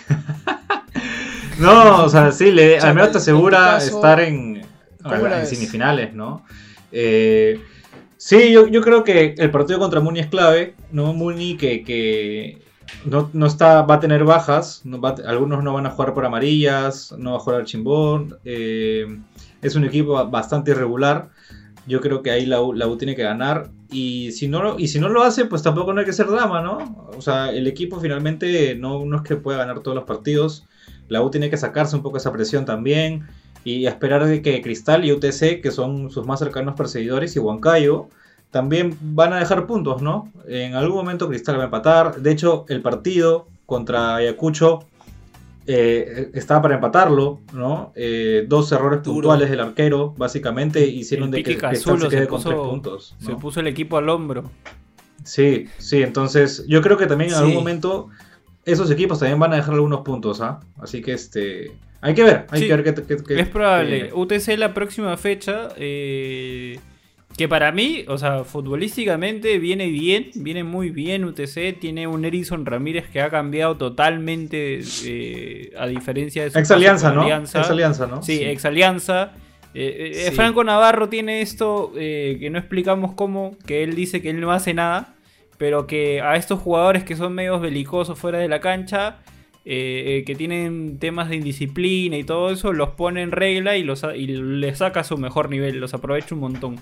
No, 1.58 2.04
o 2.04 2.08
sea, 2.08 2.32
sí, 2.32 2.50
le, 2.50 2.78
al 2.78 2.94
menos 2.94 3.12
te 3.12 3.18
asegura 3.18 3.58
caso, 3.58 3.96
estar 3.96 4.20
en, 4.20 4.62
semifinales, 5.44 6.12
¿no? 6.12 6.44
Eh, 6.92 7.60
sí, 8.16 8.52
yo, 8.52 8.66
yo 8.66 8.82
creo 8.82 9.04
que 9.04 9.34
el 9.38 9.50
partido 9.50 9.78
contra 9.78 10.00
Muni 10.00 10.20
es 10.20 10.26
clave, 10.26 10.74
¿no? 10.92 11.14
Muni 11.14 11.56
que, 11.56 11.82
que 11.82 12.62
no, 13.04 13.30
no 13.32 13.46
está, 13.46 13.82
va 13.82 13.96
a 13.96 14.00
tener 14.00 14.24
bajas, 14.24 14.82
no 14.84 15.00
va 15.00 15.14
algunos 15.26 15.62
no 15.62 15.72
van 15.72 15.86
a 15.86 15.90
jugar 15.90 16.14
por 16.14 16.24
amarillas, 16.24 17.14
no 17.18 17.32
va 17.32 17.36
a 17.36 17.40
jugar 17.40 17.64
Chimbón, 17.64 18.38
eh, 18.44 19.06
es 19.62 19.74
un 19.74 19.84
equipo 19.84 20.12
bastante 20.28 20.72
irregular. 20.72 21.30
Yo 21.86 22.00
creo 22.00 22.22
que 22.22 22.30
ahí 22.30 22.46
la 22.46 22.60
U, 22.62 22.72
la 22.72 22.88
U 22.88 22.96
tiene 22.96 23.14
que 23.14 23.22
ganar. 23.22 23.70
Y 23.90 24.32
si, 24.32 24.48
no 24.48 24.62
lo, 24.62 24.78
y 24.78 24.88
si 24.88 24.98
no 24.98 25.08
lo 25.08 25.22
hace, 25.22 25.44
pues 25.44 25.62
tampoco 25.62 25.92
no 25.92 26.00
hay 26.00 26.06
que 26.06 26.12
ser 26.12 26.26
drama, 26.26 26.60
¿no? 26.60 27.08
O 27.16 27.22
sea, 27.22 27.50
el 27.50 27.68
equipo 27.68 28.00
finalmente 28.00 28.74
no, 28.74 29.04
no 29.04 29.16
es 29.18 29.22
que 29.22 29.36
pueda 29.36 29.58
ganar 29.58 29.80
todos 29.80 29.94
los 29.94 30.04
partidos. 30.04 30.66
La 31.08 31.22
U 31.22 31.30
tiene 31.30 31.48
que 31.48 31.56
sacarse 31.56 31.94
un 31.94 32.02
poco 32.02 32.16
esa 32.16 32.32
presión 32.32 32.64
también. 32.64 33.26
Y 33.62 33.86
esperar 33.86 34.26
de 34.26 34.42
que 34.42 34.60
Cristal 34.62 35.04
y 35.04 35.12
UTC, 35.12 35.60
que 35.60 35.70
son 35.70 36.10
sus 36.10 36.26
más 36.26 36.40
cercanos 36.40 36.74
perseguidores, 36.74 37.36
y 37.36 37.38
Huancayo, 37.38 38.08
también 38.56 38.96
van 39.00 39.32
a 39.34 39.38
dejar 39.38 39.66
puntos, 39.66 40.00
¿no? 40.00 40.32
En 40.48 40.74
algún 40.74 40.96
momento 40.96 41.28
Cristal 41.28 41.58
va 41.58 41.62
a 41.62 41.64
empatar. 41.66 42.16
De 42.22 42.30
hecho, 42.32 42.64
el 42.68 42.80
partido 42.80 43.48
contra 43.66 44.16
Ayacucho 44.16 44.80
eh, 45.66 46.30
estaba 46.34 46.62
para 46.62 46.74
empatarlo, 46.76 47.40
¿no? 47.52 47.92
Eh, 47.96 48.44
dos 48.48 48.70
errores 48.72 49.02
Duro. 49.02 49.14
puntuales 49.14 49.50
del 49.50 49.60
arquero, 49.60 50.14
básicamente, 50.16 50.86
hicieron 50.86 51.26
El 51.28 51.32
de 51.32 51.42
que 51.42 51.58
Cristal 51.58 52.00
se 52.00 52.08
quede 52.08 52.20
se 52.22 52.26
con 52.28 52.38
puso- 52.40 52.48
tres 52.48 52.60
puntos. 52.60 53.16
Se 53.18 53.34
puso 53.34 53.60
el 53.60 53.66
equipo 53.66 53.96
al 53.98 54.08
hombro. 54.08 54.44
Sí, 55.24 55.66
sí, 55.78 56.02
entonces 56.02 56.64
yo 56.68 56.80
creo 56.82 56.96
que 56.96 57.06
también 57.06 57.30
en 57.30 57.36
Sí. 57.36 57.40
algún 57.42 57.56
momento 57.56 58.08
esos 58.64 58.90
equipos 58.90 59.18
también 59.18 59.38
van 59.40 59.52
a 59.52 59.56
dejar 59.56 59.74
algunos 59.74 60.00
puntos, 60.02 60.40
¿ah? 60.40 60.60
Así 60.80 61.02
que 61.02 61.12
este 61.12 61.72
hay 62.00 62.14
que 62.14 62.22
ver, 62.22 62.46
hay 62.50 62.60
Sí, 62.60 62.68
que 62.68 62.76
ver 62.76 62.94
qué, 62.94 63.40
es 63.40 63.48
probable. 63.48 64.10
UTC 64.14 64.56
la 64.56 64.72
próxima 64.72 65.16
fecha. 65.16 65.68
eh, 65.76 66.78
que 67.36 67.48
para 67.48 67.70
mí, 67.72 68.04
o 68.08 68.16
sea, 68.16 68.44
futbolísticamente 68.44 69.58
viene 69.58 69.88
bien. 69.88 70.30
Viene 70.34 70.64
muy 70.64 70.90
bien 70.90 71.24
UTC. 71.24 71.78
Tiene 71.78 72.06
un 72.06 72.24
Erison 72.24 72.64
Ramírez 72.64 73.08
que 73.08 73.20
ha 73.20 73.30
cambiado 73.30 73.76
totalmente. 73.76 74.80
eh, 75.04 75.72
a 75.78 75.86
diferencia 75.86 76.44
de 76.44 76.50
su 76.50 76.58
ex 76.58 76.70
alianza, 76.70 77.12
¿no? 77.12 77.22
Alianza. 77.22 77.60
Ex 77.60 77.70
alianza, 77.70 78.06
¿no? 78.06 78.22
Sí, 78.22 78.40
ex 78.42 78.64
alianza. 78.64 79.32
Eh, 79.74 80.12
eh, 80.14 80.26
Sí. 80.30 80.34
Franco 80.36 80.64
Navarro 80.64 81.08
tiene 81.10 81.42
esto 81.42 81.92
eh, 81.96 82.38
que 82.40 82.48
no 82.48 82.58
explicamos 82.58 83.12
cómo, 83.14 83.56
que 83.66 83.82
él 83.82 83.94
dice 83.94 84.22
que 84.22 84.30
él 84.30 84.40
no 84.40 84.50
hace 84.52 84.72
nada, 84.72 85.14
pero 85.58 85.86
que 85.86 86.22
a 86.22 86.36
estos 86.36 86.60
jugadores 86.60 87.04
que 87.04 87.16
son 87.16 87.34
medios 87.34 87.60
belicosos 87.60 88.18
fuera 88.18 88.38
de 88.38 88.48
la 88.48 88.60
cancha, 88.60 89.18
eh, 89.66 90.18
eh, 90.20 90.24
que 90.24 90.34
tienen 90.34 90.98
temas 90.98 91.28
de 91.28 91.36
indisciplina 91.36 92.16
y 92.16 92.24
todo 92.24 92.50
eso, 92.50 92.72
los 92.72 92.90
pone 92.90 93.20
en 93.20 93.32
regla 93.32 93.76
y, 93.76 93.82
los, 93.82 94.02
y 94.16 94.26
les 94.28 94.78
saca 94.78 95.04
su 95.04 95.18
mejor 95.18 95.50
nivel, 95.50 95.78
los 95.78 95.92
aprovecha 95.92 96.34
un 96.34 96.40
montón. 96.40 96.76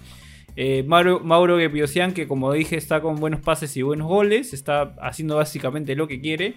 Eh, 0.56 0.84
Mauro, 0.87 1.20
Mauro 1.20 1.58
Gepiosian, 1.58 2.12
que 2.12 2.28
como 2.28 2.52
dije 2.52 2.76
está 2.76 3.00
con 3.00 3.16
buenos 3.16 3.40
pases 3.40 3.76
y 3.76 3.82
buenos 3.82 4.06
goles, 4.06 4.52
está 4.52 4.94
haciendo 5.00 5.37
básicamente 5.37 5.96
lo 5.96 6.06
que 6.06 6.20
quiere. 6.20 6.54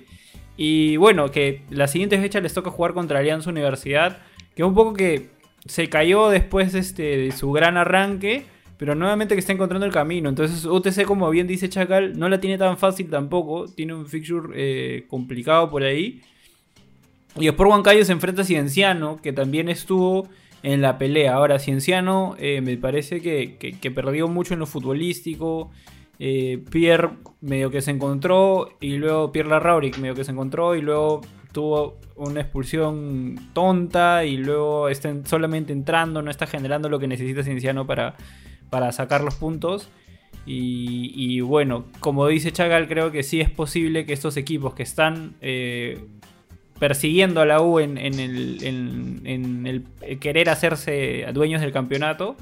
Y 0.56 0.98
bueno, 0.98 1.32
que 1.32 1.62
la 1.70 1.88
siguiente 1.88 2.20
fecha 2.20 2.39
les 2.39 2.54
toca 2.54 2.72
jugar 2.72 2.94
contra 2.94 3.20
Alianza 3.20 3.50
Universidad, 3.50 4.20
que 4.56 4.63
un 4.63 4.74
poco 4.74 4.94
que 4.94 5.30
se 5.66 5.89
cayó 5.89 6.30
después 6.30 6.74
este, 6.74 7.18
de 7.18 7.32
su 7.32 7.51
gran 7.51 7.77
arranque, 7.77 8.46
pero 8.77 8.96
nuevamente 8.96 9.36
que 9.36 9.39
está 9.39 9.54
encontrando 9.54 9.86
el 9.86 9.92
camino. 9.92 10.30
Entonces 10.30 10.66
UTC, 10.66 11.06
como 11.06 11.30
bien 11.30 11.48
dice 11.48 11.70
Chacal, 11.70 12.18
no 12.18 12.30
la 12.30 12.39
tiene 12.39 12.58
tan 12.58 12.77
fácil 12.77 13.10
tampoco, 13.10 13.68
tiene 13.68 13.94
un 13.94 14.08
fixture 14.08 14.50
eh, 14.56 15.06
complicado 15.08 15.70
por 15.70 15.84
ahí. 15.84 16.22
Y 17.36 17.46
después 17.46 17.70
Huancayo 17.70 18.04
se 18.06 18.12
enfrenta 18.12 18.42
a 18.42 18.46
Cienciano, 18.46 19.18
que 19.22 19.34
también 19.34 19.70
estuvo 19.70 20.27
en 20.74 20.82
la 20.82 20.98
pelea. 20.98 21.34
Ahora, 21.36 21.60
Cienciano 21.60 22.36
eh, 22.40 22.60
me 22.62 22.76
parece 22.78 23.22
que, 23.22 23.56
que- 23.58 23.92
perdió 23.92 24.28
mucho 24.28 24.54
en 24.54 24.60
lo 24.60 24.66
futbolístico. 24.66 25.72
Eh, 26.20 26.62
Pierre 26.72 27.10
medio 27.42 27.70
que 27.70 27.80
se 27.82 27.92
encontró 27.92 28.70
y 28.82 28.98
luego 28.98 29.32
Pierre 29.32 29.50
Larrauric 29.50 29.98
medio 30.00 30.14
que 30.16 30.24
se 30.26 30.32
encontró 30.32 30.76
y 30.76 30.82
luego 30.82 31.22
tuvo 31.54 32.00
una 32.16 32.42
expulsión 32.42 33.36
tonta 33.54 34.26
y 34.26 34.36
luego 34.38 34.90
está 34.90 35.10
en- 35.10 35.26
solamente 35.26 35.72
entrando, 35.72 36.22
no 36.22 36.30
está 36.32 36.48
generando 36.48 36.90
lo 36.90 37.00
que 37.00 37.08
necesita 37.08 37.44
Cienciano 37.44 37.88
para, 37.88 38.16
para 38.70 38.92
sacar 38.92 39.24
los 39.24 39.36
puntos. 39.36 39.90
Y, 40.46 41.14
y 41.16 41.42
bueno, 41.42 41.86
como 42.00 42.28
dice 42.28 42.52
Chagal, 42.52 42.88
creo 42.88 43.12
que 43.12 43.24
sí 43.24 43.40
es 43.40 43.50
posible 43.50 44.06
que 44.06 44.14
estos 44.14 44.36
equipos 44.38 44.74
que 44.74 44.84
están 44.84 45.36
eh, 45.42 46.00
persiguiendo 46.79 47.41
a 47.41 47.46
la 47.46 47.62
U 47.62 47.79
en, 47.79 47.98
en 47.98 48.19
el, 48.19 48.63
en- 48.63 49.22
en 49.25 49.67
el 49.67 49.84
querer 50.19 50.50
hacerse 50.50 51.25
dueños 51.34 51.62
del 51.62 51.72
campeonato, 51.72 52.36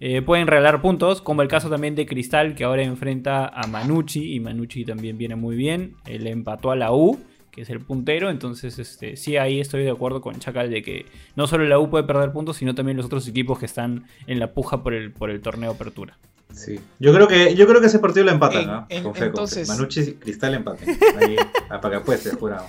eh, 0.00 0.22
pueden 0.22 0.46
regalar 0.46 0.80
puntos, 0.82 1.22
como 1.22 1.42
el 1.42 1.48
caso 1.48 1.70
también 1.70 1.94
de 1.94 2.04
Cristal, 2.06 2.54
que 2.54 2.64
ahora 2.64 2.82
enfrenta 2.82 3.46
a 3.46 3.66
Manucci, 3.66 4.34
y 4.34 4.40
Manucci 4.40 4.84
también 4.84 5.16
viene 5.16 5.36
muy 5.36 5.56
bien. 5.56 5.94
Él 6.06 6.26
empató 6.26 6.70
a 6.72 6.76
la 6.76 6.92
U, 6.92 7.18
que 7.50 7.62
es 7.62 7.70
el 7.70 7.78
puntero, 7.80 8.30
entonces 8.30 8.78
este, 8.80 9.16
sí, 9.16 9.36
ahí 9.36 9.60
estoy 9.60 9.84
de 9.84 9.90
acuerdo 9.90 10.20
con 10.20 10.38
Chacal 10.40 10.68
de 10.70 10.82
que 10.82 11.06
no 11.36 11.46
solo 11.46 11.64
la 11.64 11.78
U 11.78 11.88
puede 11.88 12.02
perder 12.04 12.32
puntos, 12.32 12.56
sino 12.56 12.74
también 12.74 12.96
los 12.96 13.06
otros 13.06 13.26
equipos 13.28 13.58
que 13.60 13.66
están 13.66 14.04
en 14.26 14.40
la 14.40 14.52
puja 14.52 14.82
por 14.82 14.92
el, 14.94 15.12
por 15.12 15.30
el 15.30 15.40
torneo 15.40 15.70
Apertura. 15.70 16.18
Sí. 16.52 16.78
Yo 16.98 17.12
creo 17.14 17.26
que, 17.28 17.54
yo 17.54 17.66
creo 17.66 17.80
que 17.80 17.86
ese 17.86 17.98
partido 18.00 18.26
lo 18.26 18.32
empatan, 18.32 18.62
En- 18.62 18.66
¿no? 18.68 18.86
en- 18.88 19.02
con 19.04 19.14
fe, 19.14 19.18
con 19.20 19.24
fe. 19.24 19.24
entonces- 19.26 19.68
Manucci 19.68 20.00
y 20.00 20.12
Cristal 20.14 20.54
empate. 20.54 20.84
Ahí, 21.20 21.36
ah, 21.70 21.80
para 21.80 21.94
que 21.96 22.00
apuestes, 22.02 22.34
jurado. 22.34 22.66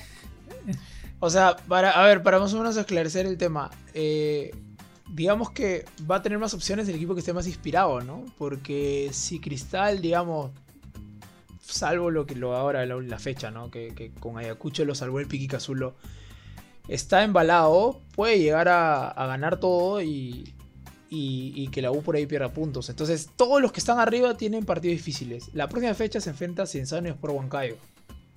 O 1.20 1.30
sea, 1.30 1.56
para, 1.68 1.92
a 1.92 2.06
ver, 2.06 2.24
para 2.24 2.40
más 2.40 2.54
o 2.54 2.58
menos 2.58 2.76
esclarecer 2.78 3.26
el 3.26 3.38
tema, 3.38 3.72
eh, 3.94 4.52
digamos 5.10 5.52
que 5.52 5.86
va 6.10 6.18
a 6.18 6.22
tener 6.22 6.38
más 6.40 6.54
opciones 6.54 6.88
el 6.88 6.96
equipo 6.96 7.14
que 7.14 7.20
esté 7.20 7.34
más 7.34 7.48
inspirado, 7.48 8.02
¿no? 8.02 8.26
Porque 8.38 9.10
si 9.14 9.40
Cristal, 9.40 10.02
digamos, 10.02 10.52
salvo 11.62 12.12
lo 12.12 12.26
que 12.26 12.36
lo 12.36 12.56
ahora 12.56 12.86
la, 12.86 13.20
fecha, 13.20 13.52
¿no? 13.52 13.72
Que, 13.72 14.12
con 14.20 14.38
Ayacucho 14.38 14.86
lo 14.86 14.96
salvó 14.96 15.20
el 15.20 15.28
Piqui 15.28 15.48
Cazulo, 15.48 15.96
está 16.88 17.24
embalado, 17.24 18.02
puede 18.16 18.40
llegar 18.40 18.68
a, 18.68 19.14
ganar 19.28 19.60
todo 19.60 20.02
y, 20.02 20.52
que 21.10 21.82
la 21.82 21.92
U 21.92 22.02
por 22.02 22.16
ahí 22.16 22.26
pierda 22.26 22.52
puntos. 22.52 22.90
Entonces, 22.90 23.30
todos 23.36 23.62
los 23.62 23.72
que 23.72 23.80
están 23.80 24.00
arriba 24.00 24.36
tienen 24.36 24.66
partidos 24.66 24.98
difíciles. 24.98 25.50
La 25.54 25.70
próxima 25.70 25.94
fecha 25.94 26.20
se 26.20 26.30
enfrenta 26.30 26.64
a 26.64 26.66
Cienciano 26.66 27.08
y 27.08 27.14
por 27.14 27.32
Huancayo. 27.32 27.78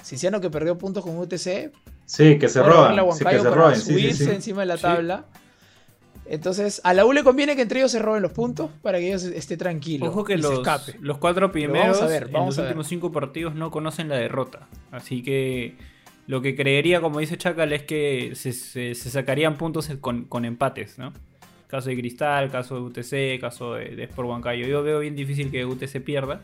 Cienciano 0.02 0.40
que 0.40 0.49
perdió 0.49 0.78
puntos 0.78 1.04
con 1.04 1.18
UTC, 1.18 1.73
Sí, 2.09 2.38
que 2.38 2.49
se 2.49 2.62
roban. 2.62 2.95
Sí, 3.12 3.19
que 3.25 3.31
se 3.38 3.38
para 3.45 3.50
roben. 3.55 3.77
Sí, 3.77 3.83
sí, 3.83 3.93
subirse 3.93 4.25
sí. 4.25 4.31
encima 4.31 4.61
de 4.62 4.67
la 4.67 4.77
Sí. 4.77 4.83
tabla. 4.83 5.25
Entonces, 6.27 6.81
a 6.85 6.93
la 6.95 7.07
U 7.07 7.12
le 7.12 7.23
conviene 7.25 7.55
que 7.57 7.62
entre 7.62 7.81
ellos 7.81 7.91
se 7.93 7.99
roben 8.00 8.21
los 8.23 8.33
puntos 8.33 8.71
para 8.83 8.99
que 8.99 9.09
ellos 9.09 9.23
esté 9.25 9.57
tranquilo 9.57 10.07
Ojo 10.07 10.25
que 10.25 10.35
y 10.35 10.37
se 10.37 10.43
los, 10.43 10.53
escape. 10.59 10.97
los 11.00 11.17
cuatro 11.19 11.50
primeros 11.53 11.99
vamos 11.99 12.03
a 12.03 12.07
ver, 12.07 12.25
en 12.25 12.33
los 12.33 12.59
a 12.59 12.62
ver. 12.62 12.69
últimos 12.71 12.87
cinco 12.88 13.12
partidos 13.12 13.55
no 13.55 13.71
conocen 13.71 14.09
la 14.11 14.17
derrota. 14.17 14.67
Así 14.91 15.23
que 15.23 15.77
lo 16.27 16.43
que 16.43 16.55
creería, 16.55 17.00
como 17.00 17.21
dice 17.21 17.38
Chacal, 17.38 17.73
es 17.73 17.83
que 17.85 18.33
se, 18.35 18.53
se- 18.53 18.95
se 18.95 19.11
sacarían 19.11 19.57
puntos 19.57 19.88
con, 20.00 20.25
con 20.25 20.45
empates, 20.45 20.99
¿no? 20.99 21.12
Caso 21.67 21.88
de 21.91 21.97
Cristal, 21.99 22.50
caso 22.50 22.75
de 22.75 22.81
UTC, 22.83 23.41
caso 23.41 23.75
de, 23.75 23.97
de 23.97 24.05
Sport 24.05 24.29
Huancayo. 24.29 24.67
Yo 24.67 24.83
veo 24.83 25.00
bien 25.00 25.15
difícil 25.17 25.50
que 25.50 25.65
UTC 25.65 26.00
pierda. 26.03 26.41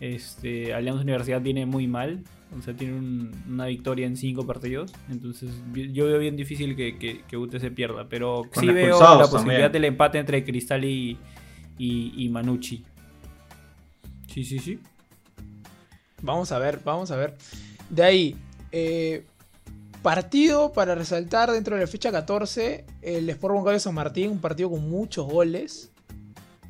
Este, 0.00 0.74
Alianza 0.74 1.02
Universidad 1.02 1.40
tiene 1.42 1.64
muy 1.66 1.86
mal. 1.86 2.24
O 2.56 2.62
sea, 2.62 2.74
tiene 2.74 2.94
un- 2.94 3.30
una 3.48 3.66
victoria 3.66 4.06
en 4.06 4.16
cinco 4.16 4.46
partidos. 4.46 4.92
Entonces, 5.10 5.50
yo 5.92 6.06
veo 6.06 6.18
bien 6.18 6.36
difícil 6.36 6.74
que, 6.76 6.96
que- 6.98 7.22
que 7.28 7.36
UTC 7.36 7.70
pierda. 7.70 8.08
Pero 8.08 8.44
Con 8.52 8.62
sí 8.64 8.70
veo 8.70 8.98
la 9.00 9.26
posibilidad 9.28 9.64
también. 9.66 9.72
del 9.72 9.84
empate 9.84 10.18
entre 10.18 10.44
Cristal 10.44 10.84
y, 10.84 11.18
y, 11.76 12.14
y 12.16 12.28
Manucci. 12.30 12.84
Sí, 14.32 14.44
sí, 14.44 14.58
sí. 14.58 14.78
Vamos 16.22 16.50
a 16.52 16.58
ver, 16.58 16.80
vamos 16.84 17.10
a 17.10 17.16
ver. 17.16 17.36
De 17.90 18.02
ahí, 18.02 18.36
eh, 18.72 19.24
partido 20.02 20.72
para 20.72 20.94
resaltar 20.94 21.50
dentro 21.52 21.76
de 21.76 21.82
la 21.82 21.86
fecha 21.86 22.10
14, 22.10 22.84
el 23.02 23.28
Sport 23.30 23.54
Huancayo 23.54 23.78
San 23.78 23.94
Martín, 23.94 24.30
un 24.32 24.40
partido 24.40 24.70
con 24.70 24.88
muchos 24.88 25.26
goles. 25.26 25.92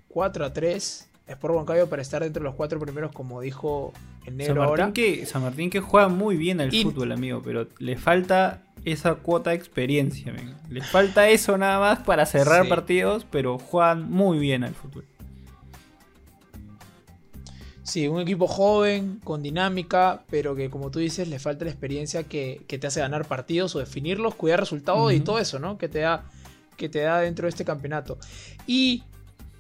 4 0.09 0.45
a 0.45 0.53
3. 0.53 1.08
Sport 1.29 1.55
Huancayo 1.55 1.89
para 1.89 2.03
estar 2.03 2.23
dentro 2.23 2.41
de 2.43 2.49
los 2.49 2.55
cuatro 2.57 2.81
primeros, 2.81 3.13
como 3.13 3.41
dijo 3.41 3.93
San 4.25 4.37
negro 4.37 4.55
Martín, 4.57 4.69
ahora. 4.69 4.93
que, 4.93 5.27
San 5.27 5.43
Martín 5.43 5.71
que 5.71 5.81
juega 5.81 6.09
muy 6.09 6.37
bien 6.37 6.61
al 6.61 6.73
Y- 6.75 6.83
fútbol, 6.83 7.13
amigo, 7.13 7.43
pero 7.45 7.69
le 7.79 7.97
falta 7.97 8.63
esa 8.85 9.15
cuota 9.17 9.51
de 9.51 9.57
experiencia. 9.57 10.33
men. 10.33 10.55
Le 10.71 10.83
falta 10.83 11.29
eso 11.29 11.59
nada 11.59 11.79
más 11.81 11.99
para 12.01 12.25
cerrar 12.27 12.65
Sí. 12.65 12.69
partidos, 12.71 13.27
pero 13.31 13.59
juegan 13.59 14.11
muy 14.11 14.39
bien 14.39 14.65
al 14.65 14.75
fútbol. 14.75 15.05
Sí, 17.83 18.07
un 18.07 18.21
equipo 18.21 18.47
joven, 18.47 19.19
con 19.25 19.43
dinámica, 19.43 20.23
pero 20.29 20.55
que 20.55 20.69
como 20.69 20.91
tú 20.91 20.99
dices, 20.99 21.27
le 21.29 21.39
falta 21.39 21.65
la 21.65 21.71
experiencia 21.71 22.23
que, 22.25 22.61
que 22.67 22.77
te 22.79 22.87
hace 22.87 23.01
ganar 23.01 23.27
partidos 23.27 23.75
o 23.77 23.79
definirlos, 23.79 24.35
cuidar 24.35 24.61
resultados 24.61 25.11
y 25.15 25.21
todo 25.21 25.39
eso, 25.39 25.59
¿no? 25.59 25.79
Que 25.79 25.89
te 25.89 26.01
da, 26.01 26.25
que 26.77 26.91
te 26.91 27.01
da 27.01 27.21
dentro 27.21 27.47
de 27.47 27.49
este 27.51 27.65
campeonato. 27.65 28.19
Y 28.67 29.05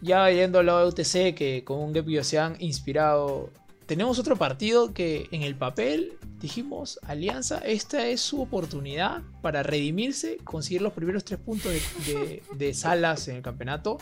ya 0.00 0.30
yendo 0.30 0.58
al 0.58 0.66
lado 0.66 0.80
de 0.80 0.88
UTC, 0.88 1.34
que 1.34 1.62
con 1.64 1.78
un 1.80 1.92
Gep 1.94 2.06
se 2.22 2.38
han 2.38 2.56
inspirado, 2.60 3.50
tenemos 3.86 4.18
otro 4.18 4.36
partido 4.36 4.92
que 4.92 5.28
en 5.32 5.42
el 5.42 5.54
papel 5.56 6.12
dijimos, 6.40 7.00
Alianza, 7.06 7.58
esta 7.58 8.06
es 8.06 8.20
su 8.20 8.40
oportunidad 8.42 9.22
para 9.42 9.62
redimirse, 9.62 10.38
conseguir 10.44 10.82
los 10.82 10.92
primeros 10.92 11.24
tres 11.24 11.40
puntos 11.40 11.72
de, 11.72 11.80
de- 12.12 12.42
de 12.56 12.74
salas 12.74 13.26
en 13.28 13.36
el 13.36 13.42
campeonato, 13.42 13.98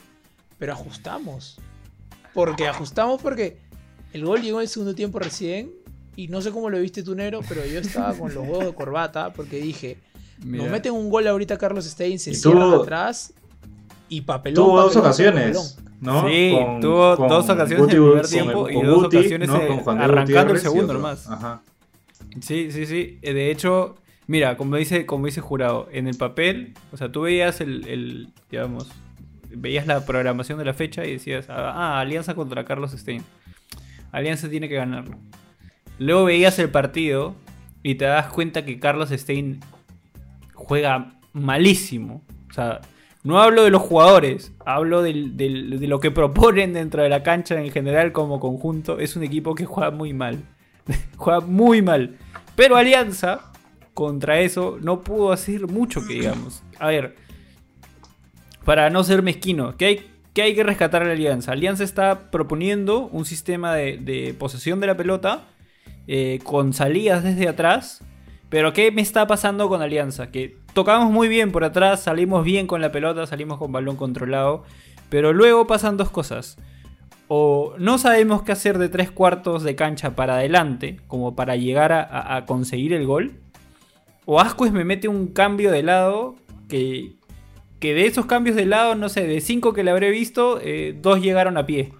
pero 0.58 0.72
ajustamos. 0.72 1.58
Porque 2.34 2.66
ajustamos 2.68 3.22
porque 3.22 3.58
el 4.12 4.24
gol 4.24 4.42
llegó 4.42 4.58
en 4.58 4.62
el 4.64 4.68
segundo 4.68 4.94
tiempo 4.94 5.18
recién. 5.18 5.72
Y 6.18 6.28
no 6.28 6.40
sé 6.40 6.50
cómo 6.50 6.70
lo 6.70 6.80
viste 6.80 7.02
tú, 7.02 7.14
Nero, 7.14 7.40
pero 7.46 7.64
yo 7.66 7.78
estaba 7.78 8.14
con 8.14 8.32
los 8.34 8.42
huevos 8.42 8.64
de 8.64 8.74
corbata 8.74 9.32
porque 9.34 9.58
dije, 9.60 9.98
nos 10.42 10.70
meten 10.70 10.92
un 10.94 11.10
gol 11.10 11.26
ahorita 11.26 11.58
Carlos 11.58 11.84
Stein, 11.84 12.18
se 12.18 12.30
tuvo- 12.68 12.82
atrás 12.82 13.34
y 14.08 14.22
papelón. 14.22 14.64
Tuvo 14.64 14.80
dos 14.80 14.96
ocasiones. 14.96 15.76
¿No? 16.00 16.28
Sí, 16.28 16.52
Con- 16.54 16.80
tuvo 16.80 17.16
con 17.16 17.28
dos 17.28 17.48
ocasiones 17.48 17.86
Guti- 17.86 17.96
en 17.96 18.02
el 18.18 18.22
primer 18.22 18.22
con- 18.22 18.30
tiempo 18.30 18.70
y 18.70 18.82
dos 18.86 19.02
Guti, 19.04 19.16
ocasiones, 19.18 19.48
¿no? 19.48 19.56
eh, 19.60 19.82
arrancando 19.98 20.52
el 20.54 20.60
segundo 20.60 20.92
nomás. 20.94 21.28
Ajá. 21.30 21.62
Sí, 22.40 22.70
sí, 22.70 22.86
sí. 22.86 23.18
Eh, 23.22 23.32
De 23.32 23.50
hecho, 23.50 23.96
mira, 24.26 24.56
como 24.56 24.76
dice, 24.76 25.06
como 25.06 25.26
dice 25.26 25.40
Jurado, 25.40 25.88
en 25.92 26.06
el 26.06 26.16
papel, 26.16 26.74
o 26.92 26.96
sea, 26.96 27.10
tú 27.10 27.22
veías 27.22 27.60
el, 27.60 27.86
el, 27.88 28.28
digamos, 28.50 28.88
veías 29.50 29.86
la 29.86 30.04
programación 30.04 30.58
de 30.58 30.64
la 30.66 30.74
fecha 30.74 31.04
y 31.06 31.12
decías, 31.12 31.46
ah, 31.48 31.72
ah, 31.74 32.00
Alianza 32.00 32.34
contra 32.34 32.64
Carlos 32.64 32.92
Stein. 32.92 33.22
Alianza 34.12 34.48
tiene 34.50 34.68
que 34.68 34.74
ganarlo. 34.74 35.16
Luego 35.98 36.24
veías 36.24 36.58
el 36.58 36.68
partido 36.68 37.34
y 37.82 37.94
te 37.94 38.04
das 38.04 38.26
cuenta 38.26 38.64
que 38.66 38.78
Carlos 38.78 39.10
Stein 39.10 39.60
juega 40.54 41.14
malísimo. 41.32 42.22
O 42.50 42.52
sea, 42.52 42.80
no 43.26 43.40
hablo 43.40 43.64
de 43.64 43.70
los 43.70 43.82
jugadores, 43.82 44.52
hablo 44.64 45.02
de 45.02 45.12
lo 45.12 45.98
que 45.98 46.12
proponen 46.12 46.72
dentro 46.72 47.02
de 47.02 47.08
la 47.08 47.24
cancha 47.24 47.60
en 47.60 47.72
general 47.72 48.12
como 48.12 48.38
conjunto. 48.38 49.00
Es 49.00 49.16
un 49.16 49.24
equipo 49.24 49.56
que 49.56 49.64
juega 49.64 49.90
muy 49.90 50.12
mal. 50.12 50.44
juega 51.16 51.40
muy 51.40 51.82
mal. 51.82 52.16
Pero 52.54 52.76
Alianza, 52.76 53.50
contra 53.94 54.38
eso, 54.38 54.78
no 54.80 55.00
pudo 55.00 55.32
hacer 55.32 55.66
mucho 55.66 56.06
que 56.06 56.14
digamos. 56.14 56.62
A 56.78 56.86
ver, 56.86 57.16
para 58.64 58.90
no 58.90 59.02
ser 59.02 59.22
mezquino, 59.22 59.76
¿qué 59.76 60.04
hay, 60.36 60.54
que 60.54 60.62
rescatar 60.62 61.02
a 61.02 61.06
la 61.06 61.12
Alianza? 61.12 61.50
Alianza 61.50 61.82
está 61.82 62.30
proponiendo 62.30 63.08
un 63.08 63.24
sistema 63.24 63.74
de, 63.74 63.96
de 63.96 64.34
posesión 64.38 64.78
de 64.78 64.86
la 64.86 64.96
pelota 64.96 65.48
eh, 66.06 66.38
con 66.44 66.72
salidas 66.72 67.24
desde 67.24 67.48
atrás. 67.48 68.04
Pero 68.50 68.72
¿qué 68.72 68.92
me 68.92 69.02
está 69.02 69.26
pasando 69.26 69.68
con 69.68 69.82
Alianza? 69.82 70.30
Que 70.30 70.58
tocamos 70.76 71.10
muy 71.10 71.28
bien 71.28 71.52
por 71.52 71.64
atrás, 71.64 72.02
salimos 72.02 72.44
bien 72.44 72.66
con 72.66 72.82
la 72.82 72.92
pelota, 72.92 73.26
salimos 73.26 73.56
con 73.56 73.72
balón 73.72 73.96
controlado. 73.96 74.62
Pero 75.08 75.32
luego 75.32 75.66
pasan 75.66 75.96
dos 75.96 76.10
cosas. 76.10 76.58
O 77.28 77.74
no 77.78 77.96
sabemos 77.96 78.42
qué 78.42 78.52
hacer 78.52 78.76
de 78.76 78.90
tres 78.90 79.10
cuartos 79.10 79.62
de 79.62 79.74
cancha 79.74 80.14
para 80.14 80.34
adelante, 80.34 81.00
como 81.06 81.34
para 81.34 81.56
llegar 81.56 81.92
a, 81.94 82.44
conseguir 82.46 82.92
el 82.92 83.06
gol. 83.06 83.40
O 84.26 84.38
Ascuez 84.38 84.70
me 84.70 84.84
mete 84.84 85.08
un 85.08 85.28
cambio 85.28 85.72
de 85.72 85.82
lado 85.82 86.34
que, 86.68 87.14
que 87.80 87.94
de 87.94 88.04
esos 88.04 88.26
cambios 88.26 88.54
de 88.54 88.66
lado, 88.66 88.96
no 88.96 89.08
sé, 89.08 89.26
de 89.26 89.40
cinco 89.40 89.72
que 89.72 89.82
le 89.82 89.92
habré 89.92 90.10
visto, 90.10 90.60
eh, 90.60 90.94
dos 91.00 91.22
llegaron 91.22 91.56
a 91.56 91.64
pie. 91.64 91.94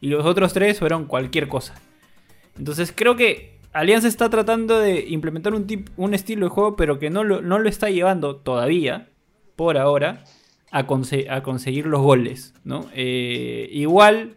Y 0.00 0.08
los 0.08 0.26
otros 0.26 0.52
tres 0.52 0.80
fueron 0.80 1.04
cualquier 1.04 1.46
cosa. 1.46 1.76
Entonces 2.58 2.92
creo 2.92 3.14
que 3.14 3.55
Alianza 3.78 4.08
está 4.08 4.28
tratando 4.30 4.78
de 4.78 5.06
implementar 5.08 5.54
un, 5.54 5.66
tip- 5.66 5.90
un 5.96 6.14
estilo 6.14 6.46
de 6.46 6.50
juego, 6.50 6.76
pero 6.76 6.98
que 6.98 7.10
no 7.10 7.24
lo, 7.24 7.42
no 7.42 7.58
lo 7.58 7.68
está 7.68 7.90
llevando 7.90 8.36
todavía, 8.36 9.08
por 9.56 9.76
ahora, 9.78 10.24
a, 10.70 10.86
conse- 10.86 11.28
a 11.30 11.42
conseguir 11.42 11.86
los 11.86 12.00
goles. 12.02 12.54
¿no? 12.64 12.86
Eh, 12.94 13.68
igual, 13.72 14.36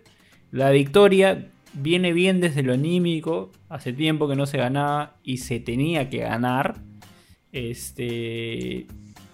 la 0.51 0.71
victoria 0.71 1.47
viene 1.73 2.13
bien 2.13 2.41
desde 2.41 2.63
lo 2.63 2.73
anímico. 2.73 3.51
Hace 3.69 3.93
tiempo 3.93 4.27
que 4.27 4.35
no 4.35 4.45
se 4.45 4.57
ganaba 4.57 5.15
y 5.23 5.37
se 5.37 5.59
tenía 5.59 6.09
que 6.09 6.19
ganar. 6.19 6.75
Este. 7.51 8.87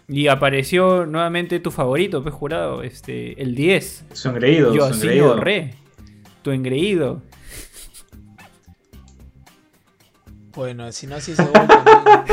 Y 0.07 0.27
apareció 0.27 1.05
nuevamente 1.07 1.59
tu 1.59 1.71
favorito, 1.71 2.21
pues 2.21 2.33
jurado, 2.35 2.83
este, 2.83 3.41
el 3.41 3.55
10. 3.55 4.05
Su 4.13 4.29
engreído, 4.29 4.71
su 4.71 4.79
Joaquín 4.79 5.01
engreído. 5.01 5.35
Re, 5.37 5.73
tu 6.43 6.51
engreído. 6.51 7.21
Bueno, 10.55 10.91
si 10.91 11.05
no, 11.07 11.19
si 11.19 11.33
pagamos, 11.33 12.29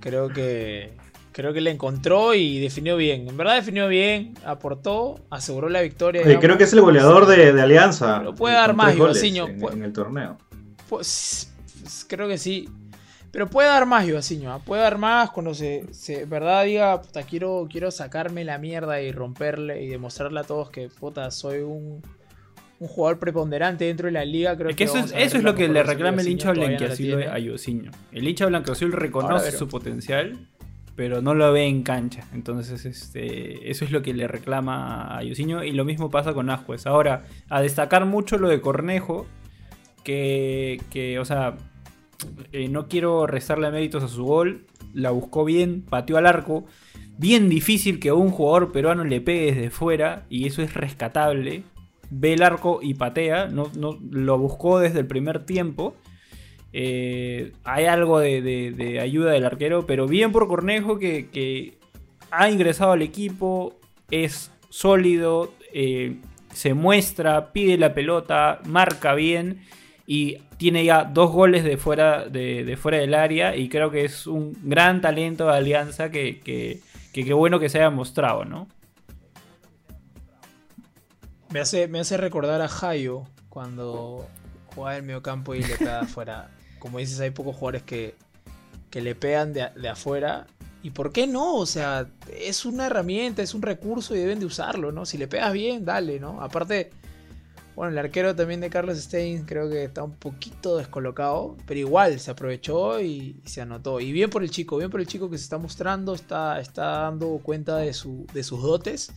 Creo 0.00 0.28
que 0.28 0.92
creo 1.32 1.52
que 1.52 1.60
le 1.60 1.70
encontró 1.70 2.34
y 2.34 2.58
definió 2.58 2.96
bien. 2.96 3.28
En 3.28 3.36
verdad 3.36 3.54
definió 3.54 3.88
bien, 3.88 4.34
aportó, 4.44 5.20
aseguró 5.30 5.68
la 5.68 5.80
victoria. 5.80 6.22
Oye, 6.22 6.38
creo 6.38 6.58
que 6.58 6.64
es 6.64 6.72
el 6.72 6.80
goleador 6.80 7.26
de, 7.26 7.52
de 7.52 7.62
Alianza. 7.62 8.18
Pero 8.18 8.34
puede 8.34 8.54
dar 8.54 8.74
más, 8.74 8.94
Ivasiño, 8.94 9.46
En, 9.46 9.62
en 9.62 9.84
el 9.84 9.92
torneo. 9.92 10.36
Pues, 10.88 11.50
pues, 11.80 12.04
creo 12.08 12.28
que 12.28 12.36
sí. 12.36 12.68
Pero 13.30 13.48
puede 13.48 13.68
dar 13.68 13.86
más, 13.86 14.06
Ivasiño. 14.06 14.52
¿ah? 14.52 14.58
Puede 14.58 14.82
dar 14.82 14.98
más 14.98 15.30
cuando 15.30 15.54
se, 15.54 15.84
se 15.92 16.24
verdad 16.24 16.64
diga, 16.64 17.00
puta, 17.00 17.22
quiero, 17.22 17.68
quiero 17.70 17.90
sacarme 17.90 18.44
la 18.44 18.58
mierda 18.58 19.00
y 19.00 19.12
romperle 19.12 19.82
y 19.82 19.88
demostrarle 19.88 20.40
a 20.40 20.44
todos 20.44 20.70
que, 20.70 20.88
puta, 20.88 21.30
soy 21.30 21.60
un, 21.60 22.02
un 22.80 22.88
jugador 22.88 23.18
preponderante 23.18 23.84
dentro 23.84 24.06
de 24.06 24.12
la 24.12 24.24
liga. 24.24 24.56
Creo 24.56 24.70
Es 24.70 24.76
que 24.76 24.84
eso 24.84 24.98
es, 24.98 25.12
eso 25.14 25.36
es 25.36 25.44
lo 25.44 25.54
que 25.54 25.68
le 25.68 25.82
reclama 25.82 26.22
el 26.22 26.28
hincha 26.28 26.48
no 26.48 26.54
blanquiazul 26.54 27.22
a 27.22 27.38
Yosiño. 27.38 27.90
El 28.10 28.26
hincha 28.26 28.46
blanquiazul 28.46 28.92
reconoce 28.92 29.52
su 29.52 29.68
potencial, 29.68 30.48
pero 30.96 31.20
no 31.20 31.34
lo 31.34 31.52
ve 31.52 31.66
en 31.66 31.82
cancha. 31.82 32.26
Entonces, 32.32 32.86
este, 32.86 33.70
eso 33.70 33.84
es 33.84 33.92
lo 33.92 34.00
que 34.00 34.14
le 34.14 34.26
reclama 34.26 35.14
a 35.14 35.22
Yosiño. 35.22 35.62
Y 35.62 35.72
lo 35.72 35.84
mismo 35.84 36.10
pasa 36.10 36.32
con 36.32 36.48
Ajuez. 36.48 36.86
Ahora, 36.86 37.24
a 37.50 37.60
destacar 37.60 38.06
mucho 38.06 38.38
lo 38.38 38.48
de 38.48 38.62
Cornejo, 38.62 39.26
que, 40.02 40.80
que 40.88 41.18
o 41.18 41.26
sea, 41.26 41.56
eh, 42.52 42.68
no 42.70 42.88
quiero 42.88 43.26
restarle 43.26 43.70
méritos 43.70 44.02
a 44.02 44.08
su 44.08 44.24
gol. 44.24 44.64
La 44.94 45.10
buscó 45.10 45.44
bien, 45.44 45.82
pateó 45.82 46.16
al 46.16 46.26
arco. 46.26 46.64
Bien 47.18 47.50
difícil 47.50 48.00
que 48.00 48.08
a 48.08 48.14
un 48.14 48.30
jugador 48.30 48.72
peruano 48.72 49.04
le 49.04 49.20
pegue 49.20 49.52
desde 49.52 49.68
fuera, 49.68 50.24
y 50.30 50.46
eso 50.46 50.62
es 50.62 50.72
rescatable. 50.72 51.64
Ve 52.10 52.32
el 52.34 52.42
arco 52.42 52.80
y 52.82 52.94
patea, 52.94 53.46
no, 53.46 53.70
no, 53.76 53.98
lo 54.10 54.38
buscó 54.38 54.78
desde 54.80 54.98
el 55.00 55.06
primer 55.06 55.44
tiempo. 55.46 55.94
Eh, 56.72 57.52
hay 57.64 57.86
algo 57.86 58.20
de, 58.20 58.42
de- 58.42 59.00
ayuda 59.00 59.32
del 59.32 59.44
arquero, 59.44 59.86
pero 59.86 60.06
bien 60.06 60.30
por 60.32 60.46
Cornejo 60.48 60.98
que, 60.98 61.28
que 61.30 61.78
ha 62.30 62.48
ingresado 62.50 62.92
al 62.92 63.02
equipo, 63.02 63.74
es 64.10 64.52
sólido, 64.68 65.52
eh, 65.72 66.16
se 66.52 66.74
muestra, 66.74 67.52
pide 67.52 67.76
la 67.76 67.92
pelota, 67.94 68.60
marca 68.66 69.14
bien 69.14 69.62
y 70.06 70.38
tiene 70.58 70.84
ya 70.84 71.04
dos 71.04 71.30
goles 71.32 71.64
de 71.64 71.76
fuera, 71.76 72.24
de, 72.26 72.76
fuera 72.76 72.98
del 72.98 73.14
área 73.14 73.56
y 73.56 73.68
creo 73.68 73.90
que 73.90 74.04
es 74.04 74.26
un 74.26 74.56
gran 74.62 75.00
talento 75.00 75.46
de 75.46 75.52
Alianza 75.56 76.10
que, 76.10 76.40
que, 76.40 76.80
que 77.12 77.32
bueno 77.32 77.58
que 77.60 77.68
se 77.68 77.78
haya 77.78 77.90
mostrado, 77.90 78.44
¿no? 78.44 78.68
Me 81.50 81.58
hace, 81.58 81.88
me 81.88 81.98
hace 81.98 82.16
recordar 82.16 82.60
a 82.60 82.68
Jayo 82.68 83.24
cuando 83.48 84.26
jugaba 84.74 84.94
en 84.94 85.00
el 85.00 85.06
medio 85.06 85.22
campo 85.22 85.54
y 85.54 85.62
le 85.62 85.76
pega 85.76 86.00
afuera. 86.00 86.50
Como 86.78 86.98
dices, 86.98 87.18
hay 87.20 87.30
pocos 87.30 87.56
jugadores 87.56 87.82
que, 87.82 88.14
que 88.88 89.00
le 89.00 89.16
pegan 89.16 89.52
de, 89.52 89.68
de 89.74 89.88
afuera. 89.88 90.46
¿Y 90.82 90.90
por 90.90 91.12
qué 91.12 91.26
no? 91.26 91.56
O 91.56 91.66
sea, 91.66 92.08
es 92.32 92.64
una 92.64 92.86
herramienta, 92.86 93.42
es 93.42 93.52
un 93.52 93.62
recurso 93.62 94.14
y 94.14 94.18
deben 94.18 94.38
de 94.38 94.46
usarlo, 94.46 94.92
¿no? 94.92 95.04
Si 95.04 95.18
le 95.18 95.26
pegas 95.26 95.52
bien, 95.52 95.84
dale, 95.84 96.20
¿no? 96.20 96.40
Aparte, 96.40 96.90
bueno, 97.74 97.92
el 97.92 97.98
arquero 97.98 98.34
también 98.36 98.60
de 98.60 98.70
Carlos 98.70 98.96
Stein 98.96 99.44
creo 99.44 99.68
que 99.68 99.84
está 99.84 100.04
un 100.04 100.14
poquito 100.14 100.76
descolocado, 100.76 101.56
pero 101.66 101.80
igual 101.80 102.18
se 102.20 102.30
aprovechó 102.30 103.00
y, 103.00 103.40
y 103.44 103.48
se 103.48 103.60
anotó. 103.60 104.00
Y 104.00 104.12
bien 104.12 104.30
por 104.30 104.44
el 104.44 104.50
chico, 104.50 104.78
bien 104.78 104.90
por 104.90 105.00
el 105.00 105.06
chico 105.08 105.28
que 105.28 105.36
se 105.36 105.44
está 105.44 105.58
mostrando, 105.58 106.14
está, 106.14 106.60
está 106.60 106.84
dando 107.02 107.40
cuenta 107.42 107.76
de, 107.76 107.92
su, 107.92 108.26
de 108.32 108.44
sus 108.44 108.62
dotes. 108.62 109.10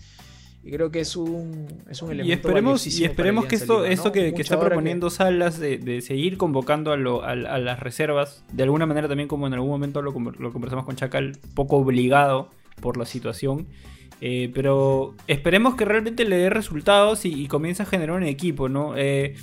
Y 0.65 0.71
creo 0.71 0.91
que 0.91 1.01
es 1.01 1.15
un, 1.17 1.67
es 1.89 2.01
un 2.01 2.11
elemento 2.11 2.29
Y 2.29 2.31
esperemos, 2.33 2.87
y 2.87 3.03
esperemos 3.03 3.45
que 3.47 3.55
esto, 3.55 3.81
Lima, 3.81 3.93
esto 3.93 4.11
que, 4.13 4.27
está 4.29 4.59
proponiendo 4.59 5.09
Salas 5.09 5.59
de, 5.59 5.77
de 5.77 5.99
seguir 6.01 6.37
convocando 6.37 6.93
a, 6.93 6.97
lo- 6.97 7.21
a- 7.23 7.31
a 7.31 7.35
las 7.59 7.79
reservas, 7.81 8.45
de 8.53 8.63
alguna 8.63 8.85
manera 8.85 9.07
también 9.09 9.27
como 9.27 9.45
en 9.47 9.53
algún 9.53 9.69
momento 9.69 10.01
lo 10.01 10.13
conversamos 10.13 10.85
con 10.85 10.95
Chacal, 10.95 11.37
poco 11.53 11.75
obligado 11.77 12.49
por 12.81 12.95
la 12.97 13.05
situación. 13.05 13.67
Eh, 14.21 14.51
pero 14.53 15.15
esperemos 15.27 15.75
que 15.75 15.83
realmente 15.83 16.23
le 16.23 16.37
dé 16.37 16.49
resultados 16.49 17.25
y, 17.25 17.33
y 17.33 17.47
comience 17.47 17.83
a 17.83 17.85
generar 17.85 18.15
un 18.15 18.23
equipo, 18.23 18.69
¿no? 18.69 18.93
Eh, 18.95 19.35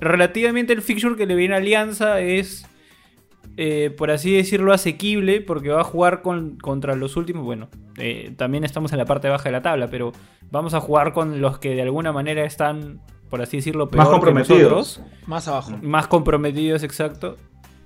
relativamente 0.00 0.72
el 0.72 0.82
fixture 0.82 1.14
que 1.16 1.26
le 1.26 1.36
viene 1.36 1.54
a 1.54 1.58
Alianza 1.58 2.20
es, 2.20 2.66
eh, 3.60 3.90
por 3.90 4.12
así 4.12 4.32
decirlo, 4.32 4.72
asequible, 4.72 5.40
porque 5.40 5.70
va 5.70 5.80
a 5.80 5.84
jugar 5.84 6.22
con, 6.22 6.56
contra 6.58 6.94
los 6.94 7.16
últimos, 7.16 7.44
bueno, 7.44 7.68
eh, 7.96 8.32
también 8.36 8.62
estamos 8.62 8.92
en 8.92 8.98
la 8.98 9.04
parte 9.04 9.28
baja 9.28 9.42
de 9.44 9.50
la 9.50 9.62
tabla, 9.62 9.88
pero 9.88 10.12
vamos 10.52 10.74
a 10.74 10.80
jugar 10.80 11.12
con 11.12 11.40
los 11.40 11.58
que 11.58 11.74
de 11.74 11.82
alguna 11.82 12.12
manera 12.12 12.44
están, 12.44 13.00
por 13.28 13.42
así 13.42 13.56
decirlo, 13.56 13.90
peor 13.90 13.98
Más 13.98 14.06
que 14.06 14.12
comprometidos. 14.12 14.60
nosotros. 14.62 15.00
Más 15.26 15.48
abajo. 15.48 15.72
Más 15.82 16.06
comprometidos, 16.06 16.84
exacto. 16.84 17.36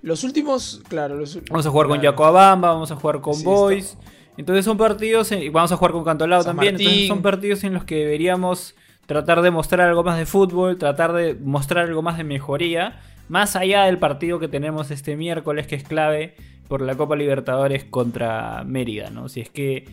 Los 0.02 0.24
últimos, 0.24 0.82
claro. 0.88 1.16
Los, 1.16 1.40
Vamos 1.48 1.64
a 1.64 1.70
jugar 1.70 1.86
con. 1.86 2.02
Yacobamba, 2.02 2.72
vamos 2.74 2.90
a 2.90 2.96
jugar 2.96 3.22
con 3.22 3.32
Sí, 3.34 3.44
Boys. 3.44 3.96
Entonces 4.36 4.66
son 4.66 4.76
partidos, 4.76 5.32
y 5.32 5.48
vamos 5.48 5.72
a 5.72 5.76
jugar 5.78 5.92
con 5.92 6.04
Cantolao 6.04 6.42
San 6.42 6.54
también. 6.54 6.76
Entonces 6.76 7.08
son 7.08 7.22
partidos 7.22 7.64
en 7.64 7.72
los 7.72 7.84
que 7.84 7.96
deberíamos 7.96 8.74
tratar 9.06 9.40
de 9.40 9.50
mostrar 9.50 9.88
algo 9.88 10.04
más 10.04 10.18
de 10.18 10.26
fútbol, 10.26 10.76
tratar 10.76 11.14
de 11.14 11.34
mostrar 11.34 11.86
algo 11.86 12.02
más 12.02 12.18
de 12.18 12.24
mejoría, 12.24 13.00
más 13.28 13.56
allá 13.56 13.84
del 13.84 13.98
partido 13.98 14.38
que 14.38 14.48
tenemos 14.48 14.90
este 14.90 15.16
miércoles, 15.16 15.66
que 15.66 15.74
es 15.76 15.84
clave 15.84 16.34
por 16.68 16.80
la 16.82 16.94
Copa 16.96 17.16
Libertadores 17.16 17.84
contra 17.84 18.64
Mérida, 18.64 19.10
¿no? 19.10 19.28
Si 19.28 19.40
es 19.40 19.50
que 19.50 19.84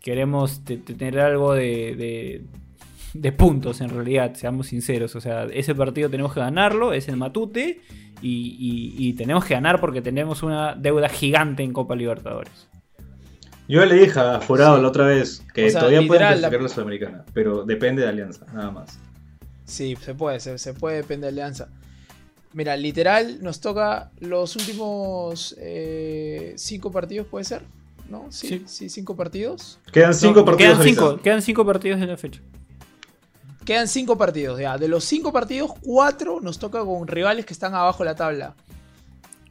queremos 0.00 0.64
te- 0.64 0.76
te- 0.78 0.94
tener 0.94 1.20
algo 1.20 1.54
de, 1.54 1.94
de- 1.96 2.44
de 3.14 3.32
puntos 3.32 3.80
en 3.80 3.90
realidad, 3.90 4.34
seamos 4.34 4.68
sinceros. 4.68 5.16
O 5.16 5.20
sea, 5.20 5.44
ese 5.44 5.74
partido 5.74 6.08
tenemos 6.10 6.32
que 6.34 6.40
ganarlo, 6.40 6.92
es 6.92 7.08
el 7.08 7.16
Matute, 7.16 7.80
y, 8.20 8.56
y- 8.98 9.08
y 9.08 9.12
tenemos 9.14 9.44
que 9.44 9.54
ganar 9.54 9.80
porque 9.80 10.02
tenemos 10.02 10.42
una 10.42 10.74
deuda 10.74 11.08
gigante 11.08 11.62
en 11.62 11.72
Copa 11.72 11.94
Libertadores. 11.96 12.68
Yo 13.68 13.84
le 13.84 13.94
dije 13.96 14.18
a 14.18 14.40
Jurado 14.40 14.76
Sí. 14.76 14.82
la 14.82 14.88
otra 14.88 15.06
vez 15.06 15.44
que 15.54 15.66
O 15.66 15.70
sea, 15.70 15.80
todavía 15.80 16.06
pueden 16.06 16.22
la- 16.22 16.28
clasificar 16.32 16.62
la 16.62 16.68
Sudamericana, 16.68 17.24
pero 17.34 17.64
depende 17.64 18.02
de 18.02 18.08
Alianza, 18.08 18.46
nada 18.52 18.70
más. 18.70 18.98
Sí, 19.64 19.94
se 20.00 20.14
puede, 20.14 20.40
se, 20.40 20.56
se 20.58 20.72
puede, 20.74 20.96
depende 20.98 21.26
de 21.26 21.32
Alianza. 21.32 21.68
Mira, 22.54 22.76
literal, 22.76 23.38
nos 23.42 23.60
toca 23.60 24.10
los 24.20 24.56
últimos 24.56 25.54
eh, 25.58 26.54
cinco 26.56 26.90
partidos, 26.90 27.26
¿puede 27.26 27.44
ser? 27.44 27.62
¿No? 28.08 28.26
Sí, 28.30 28.48
Sí. 28.48 28.62
sí, 28.66 28.88
cinco 28.88 29.14
partidos. 29.14 29.78
Quedan 29.92 30.14
cinco 30.14 30.40
No, 30.40 30.44
partidos 30.46 30.72
Quedan 30.78 30.84
cinco, 30.94 31.16
quedan 31.22 31.42
cinco 31.42 31.66
partidos 31.66 32.00
en 32.00 32.08
la 32.08 32.16
fecha. 32.16 32.40
Quedan 33.66 33.86
cinco 33.86 34.16
partidos, 34.16 34.58
ya. 34.58 34.78
De 34.78 34.88
los 34.88 35.04
cinco 35.04 35.30
partidos, 35.30 35.72
cuatro 35.82 36.40
nos 36.40 36.58
toca 36.58 36.82
con 36.84 37.06
rivales 37.06 37.44
que 37.44 37.52
están 37.52 37.74
abajo 37.74 38.02
de 38.02 38.10
la 38.10 38.16
tabla. 38.16 38.54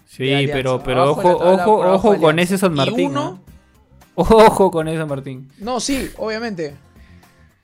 Sí, 0.08 0.26
de 0.26 0.48
pero, 0.52 0.82
pero 0.82 1.04
Abajo 1.04 1.20
ojo, 1.22 1.38
tabla, 1.38 1.68
ojo, 1.68 1.92
ojo 1.94 2.18
con 2.20 2.40
ese 2.40 2.58
San 2.58 2.74
Y 2.74 2.78
Martín. 2.78 3.12
uno- 3.12 3.24
¿no? 3.46 3.48
Ojo 4.16 4.72
con 4.72 4.88
ese 4.88 4.98
San 4.98 5.08
Martín. 5.08 5.52
No, 5.60 5.80
sí, 5.80 6.10
obviamente. 6.18 6.76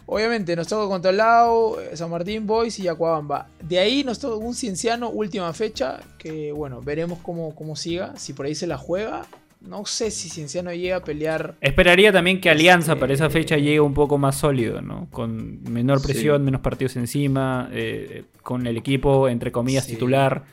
Obviamente, 0.05 0.55
nos 0.55 0.67
toca 0.67 0.87
contra 0.87 1.11
Lao, 1.11 1.79
eh, 1.79 1.95
San 1.95 2.09
Martín 2.09 2.45
Boys 2.45 2.77
y 2.79 2.87
Acuabamba. 2.87 3.47
De 3.61 3.79
ahí 3.79 4.03
nos 4.03 4.19
toca 4.19 4.35
un 4.35 4.53
Cienciano, 4.53 5.09
última 5.09 5.51
fecha, 5.53 6.01
que 6.17 6.51
bueno, 6.51 6.81
veremos 6.81 7.19
cómo, 7.19 7.55
cómo 7.55 7.75
siga. 7.75 8.13
Si 8.17 8.33
por 8.33 8.45
ahí 8.45 8.55
se 8.55 8.67
la 8.67 8.77
juega. 8.77 9.25
No 9.61 9.85
sé 9.85 10.11
si 10.11 10.29
Cienciano 10.29 10.73
llega 10.73 10.97
a 10.97 11.03
pelear. 11.05 11.55
Esperaría 11.61 12.11
también 12.11 12.41
que 12.41 12.49
Alianza 12.49 12.91
Este- 12.93 12.99
para 12.99 13.13
esa 13.13 13.29
fecha 13.29 13.55
llegue 13.55 13.79
un 13.79 13.93
poco 13.93 14.17
más 14.17 14.35
sólido, 14.35 14.81
¿no? 14.81 15.07
Con 15.09 15.63
menor 15.71 16.01
Sí. 16.01 16.07
presión, 16.07 16.43
menos 16.43 16.59
partidos 16.59 16.97
encima, 16.97 17.69
eh, 17.71 18.25
con 18.41 18.67
el 18.67 18.75
equipo, 18.75 19.29
entre 19.29 19.53
comillas, 19.53 19.85
Sí. 19.85 19.93
titular. 19.93 20.43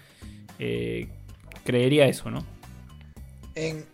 Eh, 0.61 1.09
creería 1.65 2.07
eso, 2.07 2.31
¿no? 2.31 2.45
En, 3.57 3.85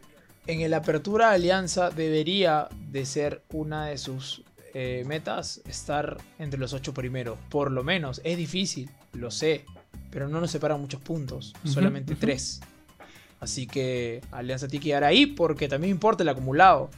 en 0.46 0.60
el 0.60 0.74
Apertura 0.74 1.30
Alianza 1.30 1.88
debería 1.90 2.68
de 2.90 3.06
ser 3.06 3.40
una 3.54 3.86
de 3.86 3.96
sus 3.96 4.42
eh, 4.78 5.04
metas 5.06 5.62
estar 5.66 6.18
entre 6.38 6.60
los 6.60 6.74
ocho 6.74 6.92
primeros. 6.92 7.38
Por 7.48 7.72
lo 7.72 7.82
menos. 7.82 8.20
Es 8.24 8.36
difícil, 8.36 8.90
lo 9.14 9.30
sé. 9.30 9.64
Pero 10.10 10.28
no 10.28 10.38
nos 10.40 10.50
separan 10.50 10.78
muchos 10.80 11.00
puntos. 11.00 11.54
Solamente 11.64 12.14
tres. 12.14 12.60
Así 13.40 13.66
que 13.66 14.20
Alianza 14.32 14.68
tiene 14.68 14.82
que 14.82 14.90
quedar 14.90 15.04
ahí 15.04 15.24
porque 15.26 15.66
también 15.68 15.92
importa 15.92 16.22
el 16.22 16.28
acumulado. 16.28 16.90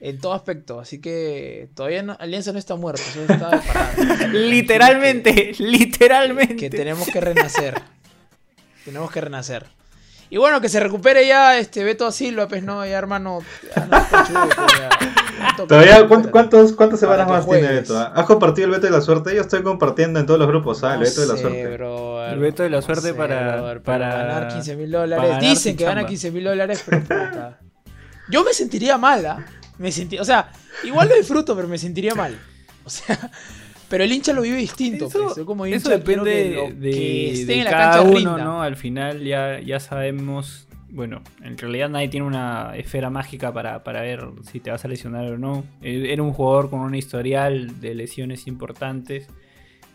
En 0.00 0.18
todo 0.18 0.32
aspecto. 0.32 0.80
Así 0.80 1.00
que 1.00 1.68
todavía 1.74 2.02
no- 2.02 2.16
Alianza 2.18 2.52
no 2.52 2.58
está 2.58 2.74
muerto. 2.74 3.02
Solo 3.14 3.32
está 3.32 3.50
de 3.50 3.58
parada. 3.66 4.26
literalmente, 4.28 5.52
literalmente. 5.58 6.56
que 6.56 6.70
tenemos 6.70 7.06
que 7.08 7.20
renacer. 7.20 7.80
tenemos 8.84 9.10
que 9.12 9.20
renacer. 9.20 9.66
Y 10.30 10.36
bueno, 10.36 10.60
que 10.60 10.68
se 10.68 10.78
recupere 10.80 11.26
ya 11.26 11.58
este 11.58 11.84
Beto 11.84 12.10
Silva, 12.12 12.48
pues 12.48 12.62
no, 12.62 12.84
ya 12.84 12.98
hermano. 12.98 13.40
ya 13.74 13.86
no 13.86 13.88
pues, 13.90 14.72
ya. 14.78 14.88
Todavía, 15.56 15.98
recupérate. 15.98 16.08
¿cuánto- 16.08 16.30
¿cuántos, 16.30 16.72
¿cuántas 16.72 17.00
Para 17.00 17.12
semanas 17.24 17.28
más 17.28 17.46
tiene 17.46 17.66
juegues. 17.68 17.88
Beto? 17.88 17.98
ah? 17.98 18.12
¿Has 18.14 18.26
compartido 18.26 18.66
el 18.66 18.70
Beto 18.72 18.86
de 18.86 18.92
la 18.92 19.00
suerte? 19.00 19.34
Yo 19.34 19.40
estoy 19.40 19.62
compartiendo 19.62 20.20
en 20.20 20.26
todos 20.26 20.38
los 20.38 20.48
grupos, 20.48 20.78
¿sabes? 20.80 20.98
No 20.98 21.04
el 21.04 21.08
Beto 21.10 21.20
de 21.22 21.26
la 21.28 21.36
suerte. 21.40 21.76
brother. 21.76 22.32
El 22.34 22.38
Beto 22.40 22.62
de 22.62 22.70
la 22.70 22.76
No 22.76 22.82
suerte 22.82 23.02
sé, 23.08 23.14
para- 23.14 23.80
para- 23.82 24.08
ganar 24.16 24.48
15 24.48 24.76
mil 24.76 24.90
dólares. 24.90 25.40
Dicen 25.40 25.76
que 25.76 25.84
gana 25.84 26.00
chamba. 26.00 26.08
15 26.08 26.30
mil 26.30 26.44
dólares, 26.44 26.82
pero 26.84 27.00
puta. 27.02 27.58
Yo 28.30 28.44
me 28.44 28.52
sentiría 28.52 28.98
mal, 28.98 29.24
¿ah? 29.24 29.44
Me 29.78 29.90
sentí, 29.92 30.18
o 30.18 30.24
sea, 30.24 30.50
igual 30.84 31.08
lo 31.08 31.14
disfruto, 31.14 31.54
pero 31.56 31.68
me 31.68 31.78
sentiría 31.78 32.14
mal. 32.14 32.38
O 32.84 32.90
sea, 32.90 33.30
pero 33.88 34.04
el 34.04 34.12
hincha 34.12 34.32
lo 34.32 34.42
vive 34.42 34.56
distinto. 34.56 35.06
Eso, 35.06 35.32
pues. 35.34 35.46
Como 35.46 35.66
eso 35.66 35.76
hincha 35.76 35.90
depende 35.90 36.32
que 36.32 36.54
lo 36.54 36.80
de, 36.80 36.90
que 36.90 37.32
esté 37.32 37.46
de 37.46 37.58
en 37.58 37.64
la 37.64 37.70
cada 37.70 37.92
cancha 37.92 38.02
uno, 38.02 38.16
rinda. 38.16 38.44
¿no? 38.44 38.62
Al 38.62 38.76
final 38.76 39.24
ya, 39.24 39.60
ya 39.60 39.80
sabemos 39.80 40.68
bueno, 40.90 41.20
en 41.42 41.58
realidad 41.58 41.90
nadie 41.90 42.08
tiene 42.08 42.26
una 42.26 42.72
esfera 42.76 43.10
mágica 43.10 43.52
para, 43.52 43.84
para 43.84 44.00
ver 44.00 44.24
si 44.50 44.58
te 44.58 44.70
vas 44.70 44.84
a 44.84 44.88
lesionar 44.88 45.30
o 45.30 45.38
no. 45.38 45.64
Eh, 45.82 46.06
Era 46.10 46.22
un 46.22 46.32
jugador 46.32 46.70
con 46.70 46.80
un 46.80 46.94
historial 46.94 47.80
de 47.80 47.94
lesiones 47.94 48.46
importantes. 48.46 49.28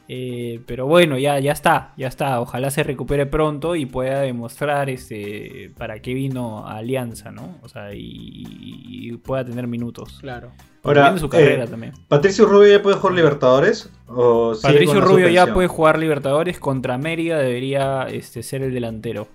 Eh, 0.07 0.61
pero 0.65 0.85
bueno, 0.85 1.17
ya, 1.17 1.39
ya 1.39 1.51
está, 1.51 1.93
ya 1.97 2.07
está. 2.07 2.41
Ojalá 2.41 2.71
se 2.71 2.83
recupere 2.83 3.25
pronto 3.25 3.75
y 3.75 3.85
pueda 3.85 4.21
demostrar 4.21 4.89
este, 4.89 5.71
para 5.77 6.01
qué 6.01 6.13
vino 6.13 6.67
a 6.67 6.77
Alianza, 6.77 7.31
¿no? 7.31 7.57
O 7.61 7.69
sea, 7.69 7.93
y, 7.93 8.43
y 8.45 9.17
pueda 9.17 9.45
tener 9.45 9.67
minutos. 9.67 10.19
Claro. 10.19 10.51
Ahora, 10.83 11.17
su 11.17 11.29
carrera 11.29 11.63
eh, 11.63 11.67
también. 11.67 11.93
¿Patricio 12.09 12.45
Rubio 12.45 12.77
ya 12.77 12.83
puede 12.83 12.97
jugar 12.97 13.15
Libertadores? 13.15 13.89
¿O 14.07 14.53
sigue 14.53 14.73
Patricio 14.73 14.99
Rubio 14.99 15.29
ya 15.29 15.53
puede 15.53 15.69
jugar 15.69 15.97
Libertadores. 15.97 16.59
Contra 16.59 16.97
Mérida 16.97 17.39
debería 17.39 18.07
este, 18.11 18.43
ser 18.43 18.63
el 18.63 18.73
delantero. 18.73 19.29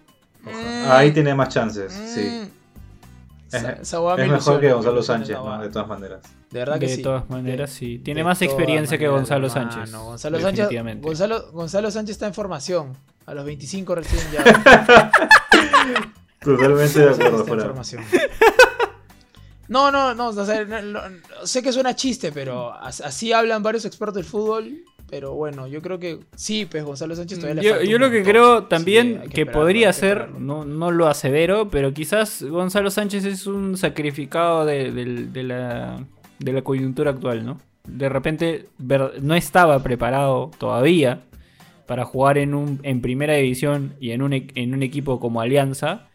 Ojalá. 0.44 0.98
Ahí 0.98 1.10
tiene 1.12 1.34
más 1.34 1.48
chances, 1.48 1.92
sí. 1.92 2.50
Esa- 3.48 3.72
Es- 3.72 3.92
me 4.18 4.26
mejor 4.28 4.60
que 4.60 4.72
Gonzalo 4.72 5.02
Sánchez, 5.02 5.36
¿no? 5.36 5.58
De 5.60 5.68
todas 5.70 5.88
maneras. 5.88 6.20
De 6.50 6.58
verdad 6.60 6.78
que 6.78 6.86
de 6.86 6.96
sí. 6.96 7.02
todas 7.02 7.28
maneras, 7.30 7.70
De- 7.70 7.76
sí. 7.76 7.98
Tiene 7.98 8.22
más 8.24 8.40
experiencia 8.42 8.98
que 8.98 9.08
Gonzalo 9.08 9.46
hermano. 9.48 9.72
Sánchez. 9.72 9.92
Gonzalo 9.94 10.40
Sánchez. 10.40 10.68
Gonzalo, 11.00 11.52
Gonzalo 11.52 11.90
Sánchez 11.90 12.12
está 12.16 12.26
en 12.26 12.34
formación. 12.34 12.96
A 13.26 13.34
los 13.34 13.44
25 13.44 13.94
recién 13.94 14.22
ya. 14.32 14.42
Totalmente 16.40 16.98
de 17.00 17.10
está 17.10 17.24
acuerdo, 17.26 17.40
en 17.40 17.46
fuera. 17.46 17.62
formación. 17.64 18.04
No, 19.68 19.90
no, 19.90 20.14
no, 20.14 20.28
o 20.28 20.44
sea, 20.46 20.64
no, 20.64 20.80
no, 20.80 21.00
sé 21.44 21.62
que 21.62 21.72
suena 21.72 21.94
chiste, 21.94 22.32
pero 22.32 22.72
as- 22.72 23.02
así 23.02 23.32
hablan 23.34 23.62
varios 23.62 23.84
expertos 23.84 24.14
del 24.14 24.24
fútbol. 24.24 24.78
Pero 25.10 25.32
bueno, 25.34 25.66
yo 25.66 25.80
creo 25.80 25.98
que 25.98 26.20
sí, 26.36 26.66
pues 26.66 26.84
Gonzalo 26.84 27.16
Sánchez 27.16 27.38
todavía 27.40 27.62
le 27.62 27.66
Yo, 27.68 27.74
falta 27.76 27.90
yo 27.90 27.98
lo 27.98 28.10
que 28.10 28.22
creo 28.22 28.64
también 28.64 29.22
que, 29.30 29.46
podría 29.46 29.92
ser, 29.92 30.30
no, 30.32 30.64
no 30.66 30.90
lo 30.90 31.06
asevero, 31.06 31.70
pero 31.70 31.94
quizás 31.94 32.42
Gonzalo 32.42 32.90
Sánchez 32.90 33.24
es 33.24 33.46
un 33.46 33.76
sacrificado 33.78 34.66
de, 34.66 34.92
del- 34.92 35.32
de 35.32 35.42
la, 35.44 36.04
de 36.38 36.52
la 36.52 36.62
coyuntura 36.62 37.12
actual, 37.12 37.46
¿no? 37.46 37.58
De 37.86 38.10
repente 38.10 38.66
no 39.22 39.34
estaba 39.34 39.82
preparado 39.82 40.50
todavía 40.58 41.22
para 41.86 42.04
jugar 42.04 42.36
en, 42.36 42.54
un, 42.54 42.80
en 42.82 43.00
primera 43.00 43.32
división 43.34 43.94
y 43.98 44.10
en 44.10 44.20
un, 44.20 44.34
en 44.34 44.74
un 44.74 44.82
equipo 44.82 45.18
como 45.20 45.40
Alianza. 45.40 46.07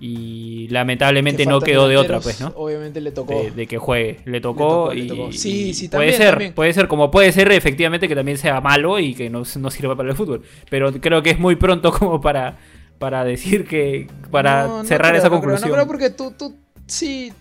Y 0.00 0.68
lamentablemente 0.68 1.44
no 1.46 1.60
quedó 1.60 1.88
de 1.88 1.96
otra, 1.96 2.20
pues, 2.20 2.40
¿no? 2.40 2.52
Obviamente 2.56 3.00
le 3.00 3.10
tocó. 3.10 3.34
de, 3.34 3.50
de 3.50 3.66
que 3.66 3.78
juegue. 3.78 4.20
Le 4.24 4.40
tocó, 4.40 4.92
Le 4.92 4.94
tocó, 4.94 4.94
le 4.94 5.00
y 5.00 5.08
tocó. 5.08 5.32
Sí, 5.32 5.74
sí, 5.74 5.88
puede 5.88 6.12
también, 6.12 6.14
ser, 6.16 6.30
también. 6.30 6.54
puede 6.54 6.72
ser 6.72 6.88
como 6.88 7.10
puede 7.10 7.32
ser 7.32 7.50
efectivamente 7.52 8.06
que 8.08 8.14
también 8.14 8.38
sea 8.38 8.60
malo 8.60 8.98
y 9.00 9.14
que 9.14 9.28
no, 9.28 9.42
no 9.58 9.70
sirva 9.70 9.96
para 9.96 10.10
el 10.10 10.16
fútbol. 10.16 10.42
Pero 10.70 10.92
creo 11.00 11.22
que 11.22 11.30
es 11.30 11.38
muy 11.38 11.56
pronto 11.56 11.92
como 11.92 12.20
para, 12.20 12.58
para 12.98 13.24
decir 13.24 13.66
que 13.66 14.06
para 14.30 14.66
No, 14.66 14.78
no 14.78 14.84
cerrar 14.84 15.10
creo, 15.10 15.20
esa 15.20 15.30
conclusión. 15.30 15.68
No 15.68 15.74
creo 15.74 15.86
porque 15.86 16.10
tú, 16.10 16.32
tú 16.32 16.54
sí 16.86 17.32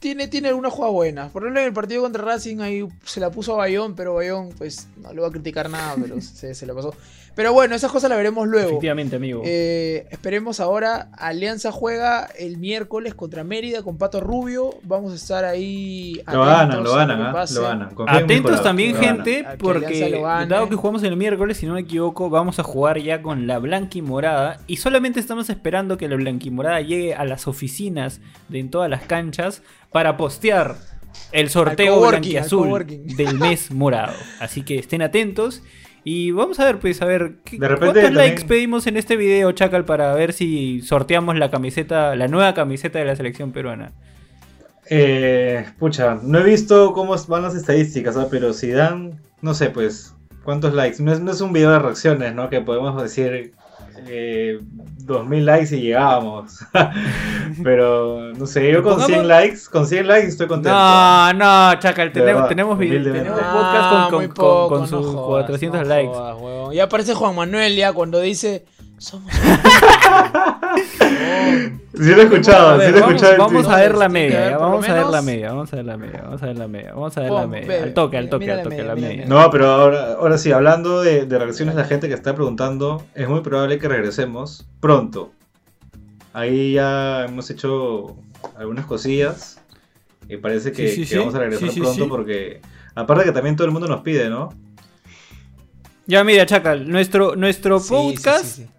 tiene, 0.00 0.28
tiene 0.28 0.48
alguna 0.48 0.70
jugada 0.70 0.92
buena. 0.92 1.28
Por 1.28 1.42
ejemplo, 1.42 1.60
en 1.60 1.66
el 1.68 1.72
partido 1.72 2.02
contra 2.02 2.24
Racing 2.24 2.60
ahí 2.60 2.86
se 3.04 3.20
la 3.20 3.30
puso 3.30 3.54
a 3.54 3.58
Bayón, 3.58 3.94
pero 3.94 4.14
Bayón 4.14 4.50
pues 4.56 4.88
no 4.96 5.12
le 5.12 5.20
va 5.20 5.28
a 5.28 5.30
criticar 5.30 5.70
nada, 5.70 5.94
pero 6.00 6.20
se, 6.20 6.54
se 6.54 6.66
la 6.66 6.74
pasó. 6.74 6.94
Pero 7.34 7.52
bueno, 7.52 7.74
esas 7.74 7.90
cosas 7.90 8.10
las 8.10 8.18
veremos 8.18 8.46
luego. 8.46 8.68
Efectivamente, 8.68 9.16
amigo. 9.16 9.42
Eh, 9.44 10.06
esperemos 10.10 10.60
ahora. 10.60 11.10
Alianza 11.16 11.72
juega 11.72 12.28
el 12.38 12.58
miércoles 12.58 13.14
contra 13.14 13.44
Mérida 13.44 13.82
con 13.82 13.98
Pato 13.98 14.20
Rubio. 14.20 14.74
Vamos 14.82 15.12
a 15.12 15.16
estar 15.16 15.44
ahí. 15.44 16.22
Lo 16.32 16.44
atentos 16.44 16.46
ganan, 16.46 16.84
lo 16.84 16.92
a 16.92 16.96
ganan, 16.96 17.32
pase. 17.32 17.54
Lo 17.54 17.62
ganan. 17.62 17.90
Atentos 18.06 18.62
también, 18.62 18.94
lo 18.94 19.00
gente, 19.00 19.44
porque 19.58 20.22
dado 20.48 20.68
que 20.68 20.76
jugamos 20.76 21.02
el 21.02 21.16
miércoles, 21.16 21.56
si 21.56 21.66
no 21.66 21.74
me 21.74 21.80
equivoco, 21.80 22.30
vamos 22.30 22.58
a 22.58 22.62
jugar 22.62 22.98
ya 22.98 23.20
con 23.20 23.46
la 23.46 23.58
blanquimorada. 23.58 24.60
Y 24.66 24.76
solamente 24.76 25.18
estamos 25.18 25.50
esperando 25.50 25.96
que 25.98 26.08
la 26.08 26.16
blanquimorada 26.16 26.80
llegue 26.80 27.14
a 27.14 27.24
las 27.24 27.48
oficinas 27.48 28.20
de 28.48 28.60
en 28.60 28.70
todas 28.70 28.88
las 28.88 29.02
canchas 29.02 29.62
para 29.90 30.16
postear 30.16 30.76
el 31.32 31.50
sorteo 31.50 32.00
blanquiazul 32.00 32.86
del 32.86 33.38
mes 33.38 33.72
morado. 33.72 34.14
Así 34.38 34.62
que 34.62 34.78
estén 34.78 35.02
atentos. 35.02 35.62
Y 36.04 36.30
vamos 36.30 36.58
a 36.60 36.64
ver, 36.64 36.78
pues, 36.78 37.02
a 37.02 37.04
ver, 37.04 37.34
¿qué- 37.44 37.58
De 37.58 37.68
repente 37.68 38.00
¿cuántos 38.00 38.02
también- 38.04 38.14
likes 38.28 38.44
pedimos 38.46 38.86
en 38.86 38.96
este 38.96 39.16
video, 39.16 39.52
Chacal, 39.52 39.84
para 39.84 40.14
ver 40.14 40.32
si 40.32 40.80
sorteamos 40.82 41.36
la 41.36 41.50
camiseta, 41.50 42.16
la 42.16 42.26
nueva 42.28 42.54
camiseta 42.54 42.98
de 42.98 43.04
la 43.04 43.16
selección 43.16 43.52
peruana? 43.52 43.92
Eh, 44.88 45.64
pucha, 45.78 46.18
no 46.22 46.38
he 46.38 46.42
visto 46.42 46.92
cómo 46.94 47.14
van 47.28 47.42
las 47.42 47.54
estadísticas, 47.54 48.16
¿ah? 48.16 48.28
pero 48.30 48.52
si 48.52 48.70
dan, 48.70 49.20
no 49.40 49.54
sé, 49.54 49.70
pues, 49.70 50.14
¿cuántos 50.42 50.74
likes? 50.74 51.02
No 51.02 51.12
es, 51.12 51.20
no 51.20 51.30
es 51.30 51.40
un 51.40 51.52
video 51.52 51.70
de 51.70 51.78
reacciones, 51.78 52.34
¿no? 52.34 52.48
Que 52.50 52.60
podemos 52.60 53.00
decir 53.00 53.52
eh, 54.06 54.58
2000 55.04 55.44
likes 55.46 55.76
y 55.76 55.80
llegábamos. 55.80 56.58
pero, 57.62 58.32
no 58.34 58.46
sé, 58.46 58.70
yo 58.72 58.82
con 58.82 58.94
Pongamos- 58.94 59.06
100 59.06 59.28
likes, 59.28 59.58
con 59.70 59.86
100 59.86 60.06
likes 60.06 60.28
estoy 60.28 60.46
contento. 60.46 60.76
No, 60.76 61.32
no, 61.34 61.78
Chacal, 61.78 62.12
tenemos, 62.12 62.48
tenemos, 62.48 62.78
tenemos 62.78 63.40
Ah, 63.42 63.52
podcast 63.52 64.10
con, 64.10 64.26
con, 64.26 64.34
poco, 64.34 64.68
con 64.68 64.80
no 64.82 64.86
sus 64.86 65.06
jodas, 65.06 65.44
400 65.46 65.82
no 65.82 65.88
likes. 65.88 66.12
jodas. 66.14 66.74
Ya 66.74 66.84
aparece 66.84 67.14
Juan 67.14 67.34
Manuel 67.34 67.76
ya 67.76 67.92
cuando 67.92 68.20
dice. 68.20 68.64
Somos. 69.00 69.32
Sí 71.92 72.08
lo 72.14 72.22
he 72.22 72.24
escuchado, 72.24 72.80
sí 72.80 72.90
lo 72.92 72.96
he 72.96 73.00
vamos, 73.00 73.14
escuchado. 73.16 73.38
vamos 73.38 73.66
a 73.68 73.76
ver 73.76 73.94
la 73.96 74.06
que 74.06 74.12
media, 74.12 74.56
vamos 74.56 74.88
a 74.88 74.94
ver 74.94 75.06
la 75.06 75.22
media, 75.22 75.48
vamos 75.52 75.72
a 75.72 75.76
ver 75.76 75.84
la 75.84 75.96
media, 75.96 76.22
vamos 76.22 76.42
a 76.42 76.46
ver 76.46 76.56
la 76.58 76.68
media, 76.68 76.92
vamos 76.94 77.16
a 77.16 77.20
ver 77.20 77.30
la 77.30 77.46
media. 77.46 77.82
Al 77.82 77.94
toque, 77.94 78.16
al 78.16 78.30
toque, 78.30 78.50
al 78.52 78.62
toque, 78.62 78.82
la 78.82 78.94
media. 78.94 79.24
No, 79.26 79.50
pero 79.50 79.66
ahora, 79.70 80.12
ahora 80.14 80.38
sí, 80.38 80.52
hablando 80.52 81.02
de, 81.02 81.26
de 81.26 81.38
reacciones 81.38 81.74
de 81.74 81.82
la 81.82 81.88
gente 81.88 82.08
que 82.08 82.14
está 82.14 82.34
preguntando, 82.34 83.04
es 83.14 83.28
muy 83.28 83.40
probable 83.40 83.78
que 83.78 83.88
regresemos 83.88 84.66
pronto. 84.80 85.32
Ahí 86.32 86.74
ya 86.74 87.24
hemos 87.24 87.50
hecho 87.50 88.16
algunas 88.56 88.86
cosillas 88.86 89.60
y 90.28 90.36
parece 90.36 90.70
que, 90.72 90.88
Sí, 90.88 90.94
sí, 90.94 91.00
que 91.02 91.06
sí. 91.08 91.18
vamos 91.18 91.34
a 91.34 91.38
regresar 91.40 91.68
Sí, 91.68 91.74
sí, 91.74 91.80
pronto 91.80 92.04
sí. 92.04 92.08
porque, 92.08 92.60
aparte 92.94 93.24
que 93.24 93.32
también 93.32 93.56
todo 93.56 93.66
el 93.66 93.72
mundo 93.72 93.88
nos 93.88 94.00
pide, 94.02 94.30
¿no? 94.30 94.54
Ya 96.06 96.22
mira, 96.24 96.46
Chacal, 96.46 96.88
nuestro, 96.88 97.34
nuestro 97.36 97.78
Sí, 97.80 97.88
sí, 97.88 97.90
podcast 97.94 98.44
sí, 98.44 98.62
sí. 98.62 98.70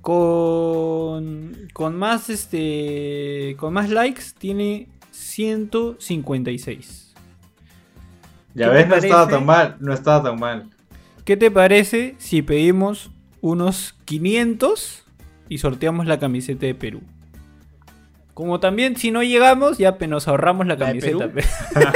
Con 0.00 1.68
con 1.72 1.96
más 1.96 2.30
este 2.30 3.56
con 3.58 3.74
más 3.74 3.90
likes 3.90 4.22
tiene 4.38 4.88
156. 5.10 7.14
Ya 8.54 8.66
¿Qué 8.66 8.72
ves, 8.72 8.88
no 8.88 8.94
estaba 8.96 9.28
tan 9.28 9.46
mal, 9.46 9.76
no 9.80 9.92
estaba 9.92 10.30
tan 10.30 10.40
mal. 10.40 10.70
¿Qué 11.24 11.36
te 11.36 11.50
parece 11.50 12.14
si 12.18 12.42
pedimos 12.42 13.10
unos 13.40 13.94
500 14.06 15.04
y 15.48 15.58
sorteamos 15.58 16.06
la 16.06 16.18
camiseta 16.18 16.66
de 16.66 16.74
Perú? 16.74 17.02
Como 18.34 18.58
también 18.58 18.96
si 18.96 19.10
no 19.10 19.22
llegamos, 19.22 19.78
ya 19.78 19.96
nos 20.08 20.26
ahorramos 20.26 20.66
la 20.66 20.76
¿La 20.76 20.92
de 20.92 21.00
camiseta. 21.00 21.28
Perú? 21.28 21.46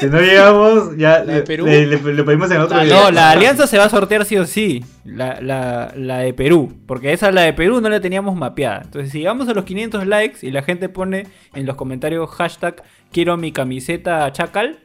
Si 0.00 0.06
no 0.06 0.20
llegamos, 0.20 0.96
ya 0.96 1.18
¿La 1.20 1.24
de 1.24 1.34
le, 1.34 1.42
Perú? 1.42 1.66
le- 1.66 1.86
le- 1.86 2.14
le 2.14 2.24
pedimos 2.24 2.50
en 2.50 2.60
otro 2.60 2.76
La- 2.78 2.82
video. 2.84 3.02
No, 3.04 3.10
la 3.10 3.30
alianza 3.30 3.66
se 3.66 3.78
va 3.78 3.84
a 3.84 3.88
sortear 3.90 4.24
sí 4.24 4.36
o 4.38 4.46
sí. 4.46 4.84
La, 5.04 5.40
la- 5.40 5.92
la 5.96 6.18
de 6.18 6.32
Perú. 6.34 6.72
Porque 6.86 7.12
esa, 7.12 7.30
la 7.30 7.42
de 7.42 7.52
Perú, 7.52 7.80
no 7.80 7.88
la 7.88 8.00
teníamos 8.00 8.34
mapeada. 8.36 8.82
Entonces, 8.84 9.12
si 9.12 9.18
llegamos 9.18 9.48
a 9.48 9.54
los 9.54 9.64
500 9.64 10.06
likes 10.06 10.46
y 10.46 10.50
la 10.50 10.62
gente 10.62 10.88
pone 10.88 11.26
en 11.54 11.66
los 11.66 11.76
comentarios 11.76 12.28
hashtag 12.30 12.82
quiero 13.12 13.36
mi 13.36 13.52
camiseta 13.52 14.30
chacal, 14.32 14.78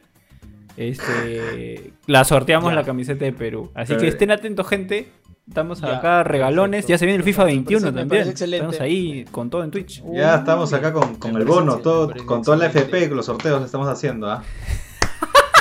este, 0.76 1.92
la 2.06 2.24
sorteamos 2.24 2.70
Ya. 2.70 2.76
la 2.76 2.84
camiseta 2.84 3.24
de 3.24 3.32
Perú. 3.32 3.70
Así 3.74 3.88
Pero- 3.94 4.00
que 4.02 4.08
estén 4.08 4.30
atentos, 4.30 4.66
gente. 4.68 5.08
Estamos 5.48 5.80
Ya, 5.80 5.98
acá 5.98 6.24
regalones. 6.24 6.78
perfecto. 6.86 6.88
Ya 6.94 6.98
se 6.98 7.06
viene 7.06 7.18
el 7.18 7.22
FIFA 7.22 7.42
Me 7.44 7.46
parece- 7.52 7.56
21 7.56 7.86
me 7.92 8.06
parece 8.06 8.32
también. 8.32 8.54
Estamos 8.54 8.80
ahí 8.80 9.24
con 9.30 9.48
todo 9.48 9.62
en 9.62 9.70
Twitch. 9.70 10.02
Ya 10.12 10.34
estamos 10.34 10.72
acá 10.72 10.92
con, 10.92 11.14
con 11.16 11.36
el 11.36 11.44
bono, 11.44 11.76
todo, 11.78 12.12
con 12.26 12.42
toda 12.42 12.56
la. 12.56 12.66
FP, 12.66 13.06
con 13.08 13.16
los 13.18 13.26
sorteos 13.26 13.60
que 13.60 13.66
estamos 13.66 13.86
haciendo, 13.86 14.28
¿ah? 14.28 14.42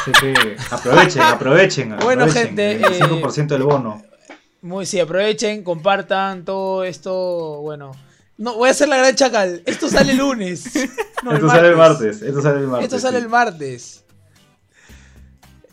Así 0.06 0.12
que 0.12 0.56
aprovechen, 0.72 1.22
aprovechen. 1.22 1.98
Bueno, 1.98 2.26
aprovechen, 2.26 2.48
gente, 2.48 2.72
el 2.74 2.84
eh, 2.84 3.00
5% 3.00 3.48
del 3.48 3.63
bono. 3.63 4.04
Muy, 4.62 4.86
sí, 4.86 5.00
aprovechen, 5.00 5.63
compartan 5.63 6.46
todo 6.46 6.84
esto. 6.84 7.62
Bueno, 7.62 7.91
no 8.38 8.56
voy 8.56 8.70
a 8.70 8.72
hacer 8.72 8.88
la 8.88 8.98
gran 8.98 9.15
chacal. 9.15 9.63
Esto 9.65 9.89
sale 9.89 10.12
el 10.12 10.18
lunes. 10.18 10.72
no 11.24 11.34
esto 11.34 11.50
sale 11.50 11.70
el 11.70 11.76
martes, 11.76 12.22
esto 12.22 12.41
sale 12.41 12.60
el 12.60 12.68
martes. 12.68 12.86
Esto 12.86 13.00
sale 13.00 13.18
sí. 13.18 13.24
el 13.24 13.30
martes. 13.30 14.04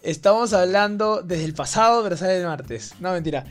Estamos 0.02 0.52
hablando 0.52 1.22
desde 1.22 1.44
el 1.44 1.54
pasado, 1.54 2.02
pero 2.02 2.16
sale 2.16 2.38
el 2.38 2.46
martes. 2.46 2.94
No, 3.00 3.12
mentira. 3.12 3.44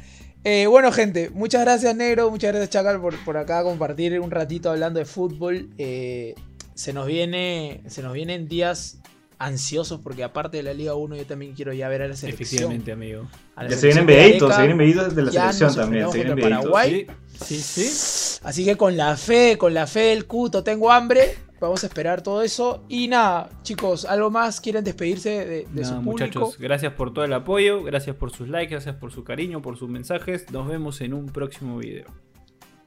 Eh, 0.44 0.65
bueno, 0.65 0.91
gente, 0.91 1.30
muchas 1.30 1.62
gracias, 1.62 1.96
Negro. 1.96 2.32
Muchas 2.32 2.52
gracias, 2.52 2.72
Chacal, 2.72 3.00
por, 3.00 3.15
por 3.24 3.38
acá 3.38 3.62
compartir 3.63 4.20
un 4.20 4.32
ratito 4.32 4.72
hablando 4.72 5.00
de 5.00 5.06
fútbol. 5.06 5.70
Eh, 5.78 6.34
se 6.74 6.94
nos 6.94 7.06
viene. 7.06 7.84
Se 7.88 8.02
nos 8.02 8.13
vienen 8.13 8.48
días 8.48 9.01
ansiosos 9.45 9.99
porque 10.01 10.23
aparte 10.23 10.58
de 10.58 10.63
la 10.63 10.73
Liga 10.73 10.93
1 10.95 11.15
yo 11.15 11.25
también 11.25 11.54
quiero 11.54 11.73
ya 11.73 11.89
ver 11.89 12.01
a 12.04 12.08
la 12.08 12.15
selección. 12.15 12.43
Efectivamente, 12.47 12.91
amigo. 12.91 13.27
A 13.56 13.63
la 13.63 13.69
Ya 13.69 13.77
se 13.77 13.88
vienen 13.88 14.06
Gareca. 14.06 14.54
se 14.56 14.62
vienen 14.62 14.77
videitos 14.77 15.15
de 15.15 15.21
la 15.23 15.32
Ya 15.32 15.54
selección 15.54 15.67
nos 15.67 15.75
también. 15.75 16.12
Se 16.12 16.23
vienen. 16.23 16.39
Paraguay. 16.39 17.08
Sí, 17.43 17.60
sí, 17.60 17.84
sí. 17.84 18.39
Así 18.43 18.65
que 18.65 18.77
con 18.77 18.95
la 18.97 19.17
fe, 19.17 19.58
con 19.58 19.73
la 19.73 19.88
fe 19.88 19.99
del 20.01 20.25
cuto, 20.25 20.63
tengo 20.63 20.91
hambre. 20.91 21.36
Vamos 21.60 21.84
a 21.84 21.88
esperar 21.88 22.23
todo 22.23 22.41
eso. 22.41 22.84
Y 22.89 23.08
nada, 23.08 23.49
chicos, 23.62 24.06
¿algo 24.06 24.32
más 24.32 24.60
quieren 24.62 24.84
despedirse 24.84 25.30
de, 25.30 25.45
de 25.45 25.65
Nada, 25.82 25.86
su 25.86 25.93
público? 26.04 26.39
muchachos, 26.39 26.58
gracias 26.58 26.93
por 26.93 27.13
todo 27.13 27.23
el 27.23 27.34
apoyo, 27.34 27.84
gracias 27.84 28.15
por 28.15 28.32
sus 28.32 28.47
likes, 28.49 28.71
gracias 28.71 28.95
por 28.95 29.12
su 29.12 29.23
cariño, 29.23 29.62
por 29.62 29.77
sus 29.77 29.88
mensajes. 29.89 30.49
Nos 30.51 30.67
vemos 30.67 31.01
en 31.01 31.13
un 31.13 31.27
próximo 31.27 31.77
video. 31.77 32.06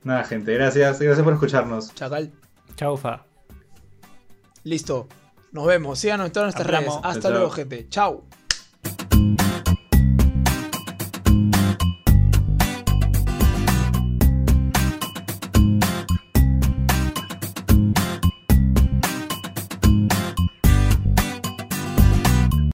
Nada, 0.03 0.25
gente, 0.25 0.53
gracias, 0.55 1.01
gracias 1.01 1.25
por 1.25 1.35
escucharnos. 1.35 1.95
Chacal. 1.95 2.33
Chau, 2.77 2.97
Fa. 2.97 3.25
Listo. 4.65 5.07
Nos 5.55 5.67
vemos. 5.67 6.01
Síganos 6.01 6.27
en 6.27 6.33
todas 6.33 6.47
nuestras 6.49 6.67
Hablamos. 6.67 6.97
redes. 6.97 7.07
Hasta 7.07 7.23
Chao, 7.23 7.31
luego, 7.31 7.51
gente. 7.51 7.89
Chau. 7.89 8.25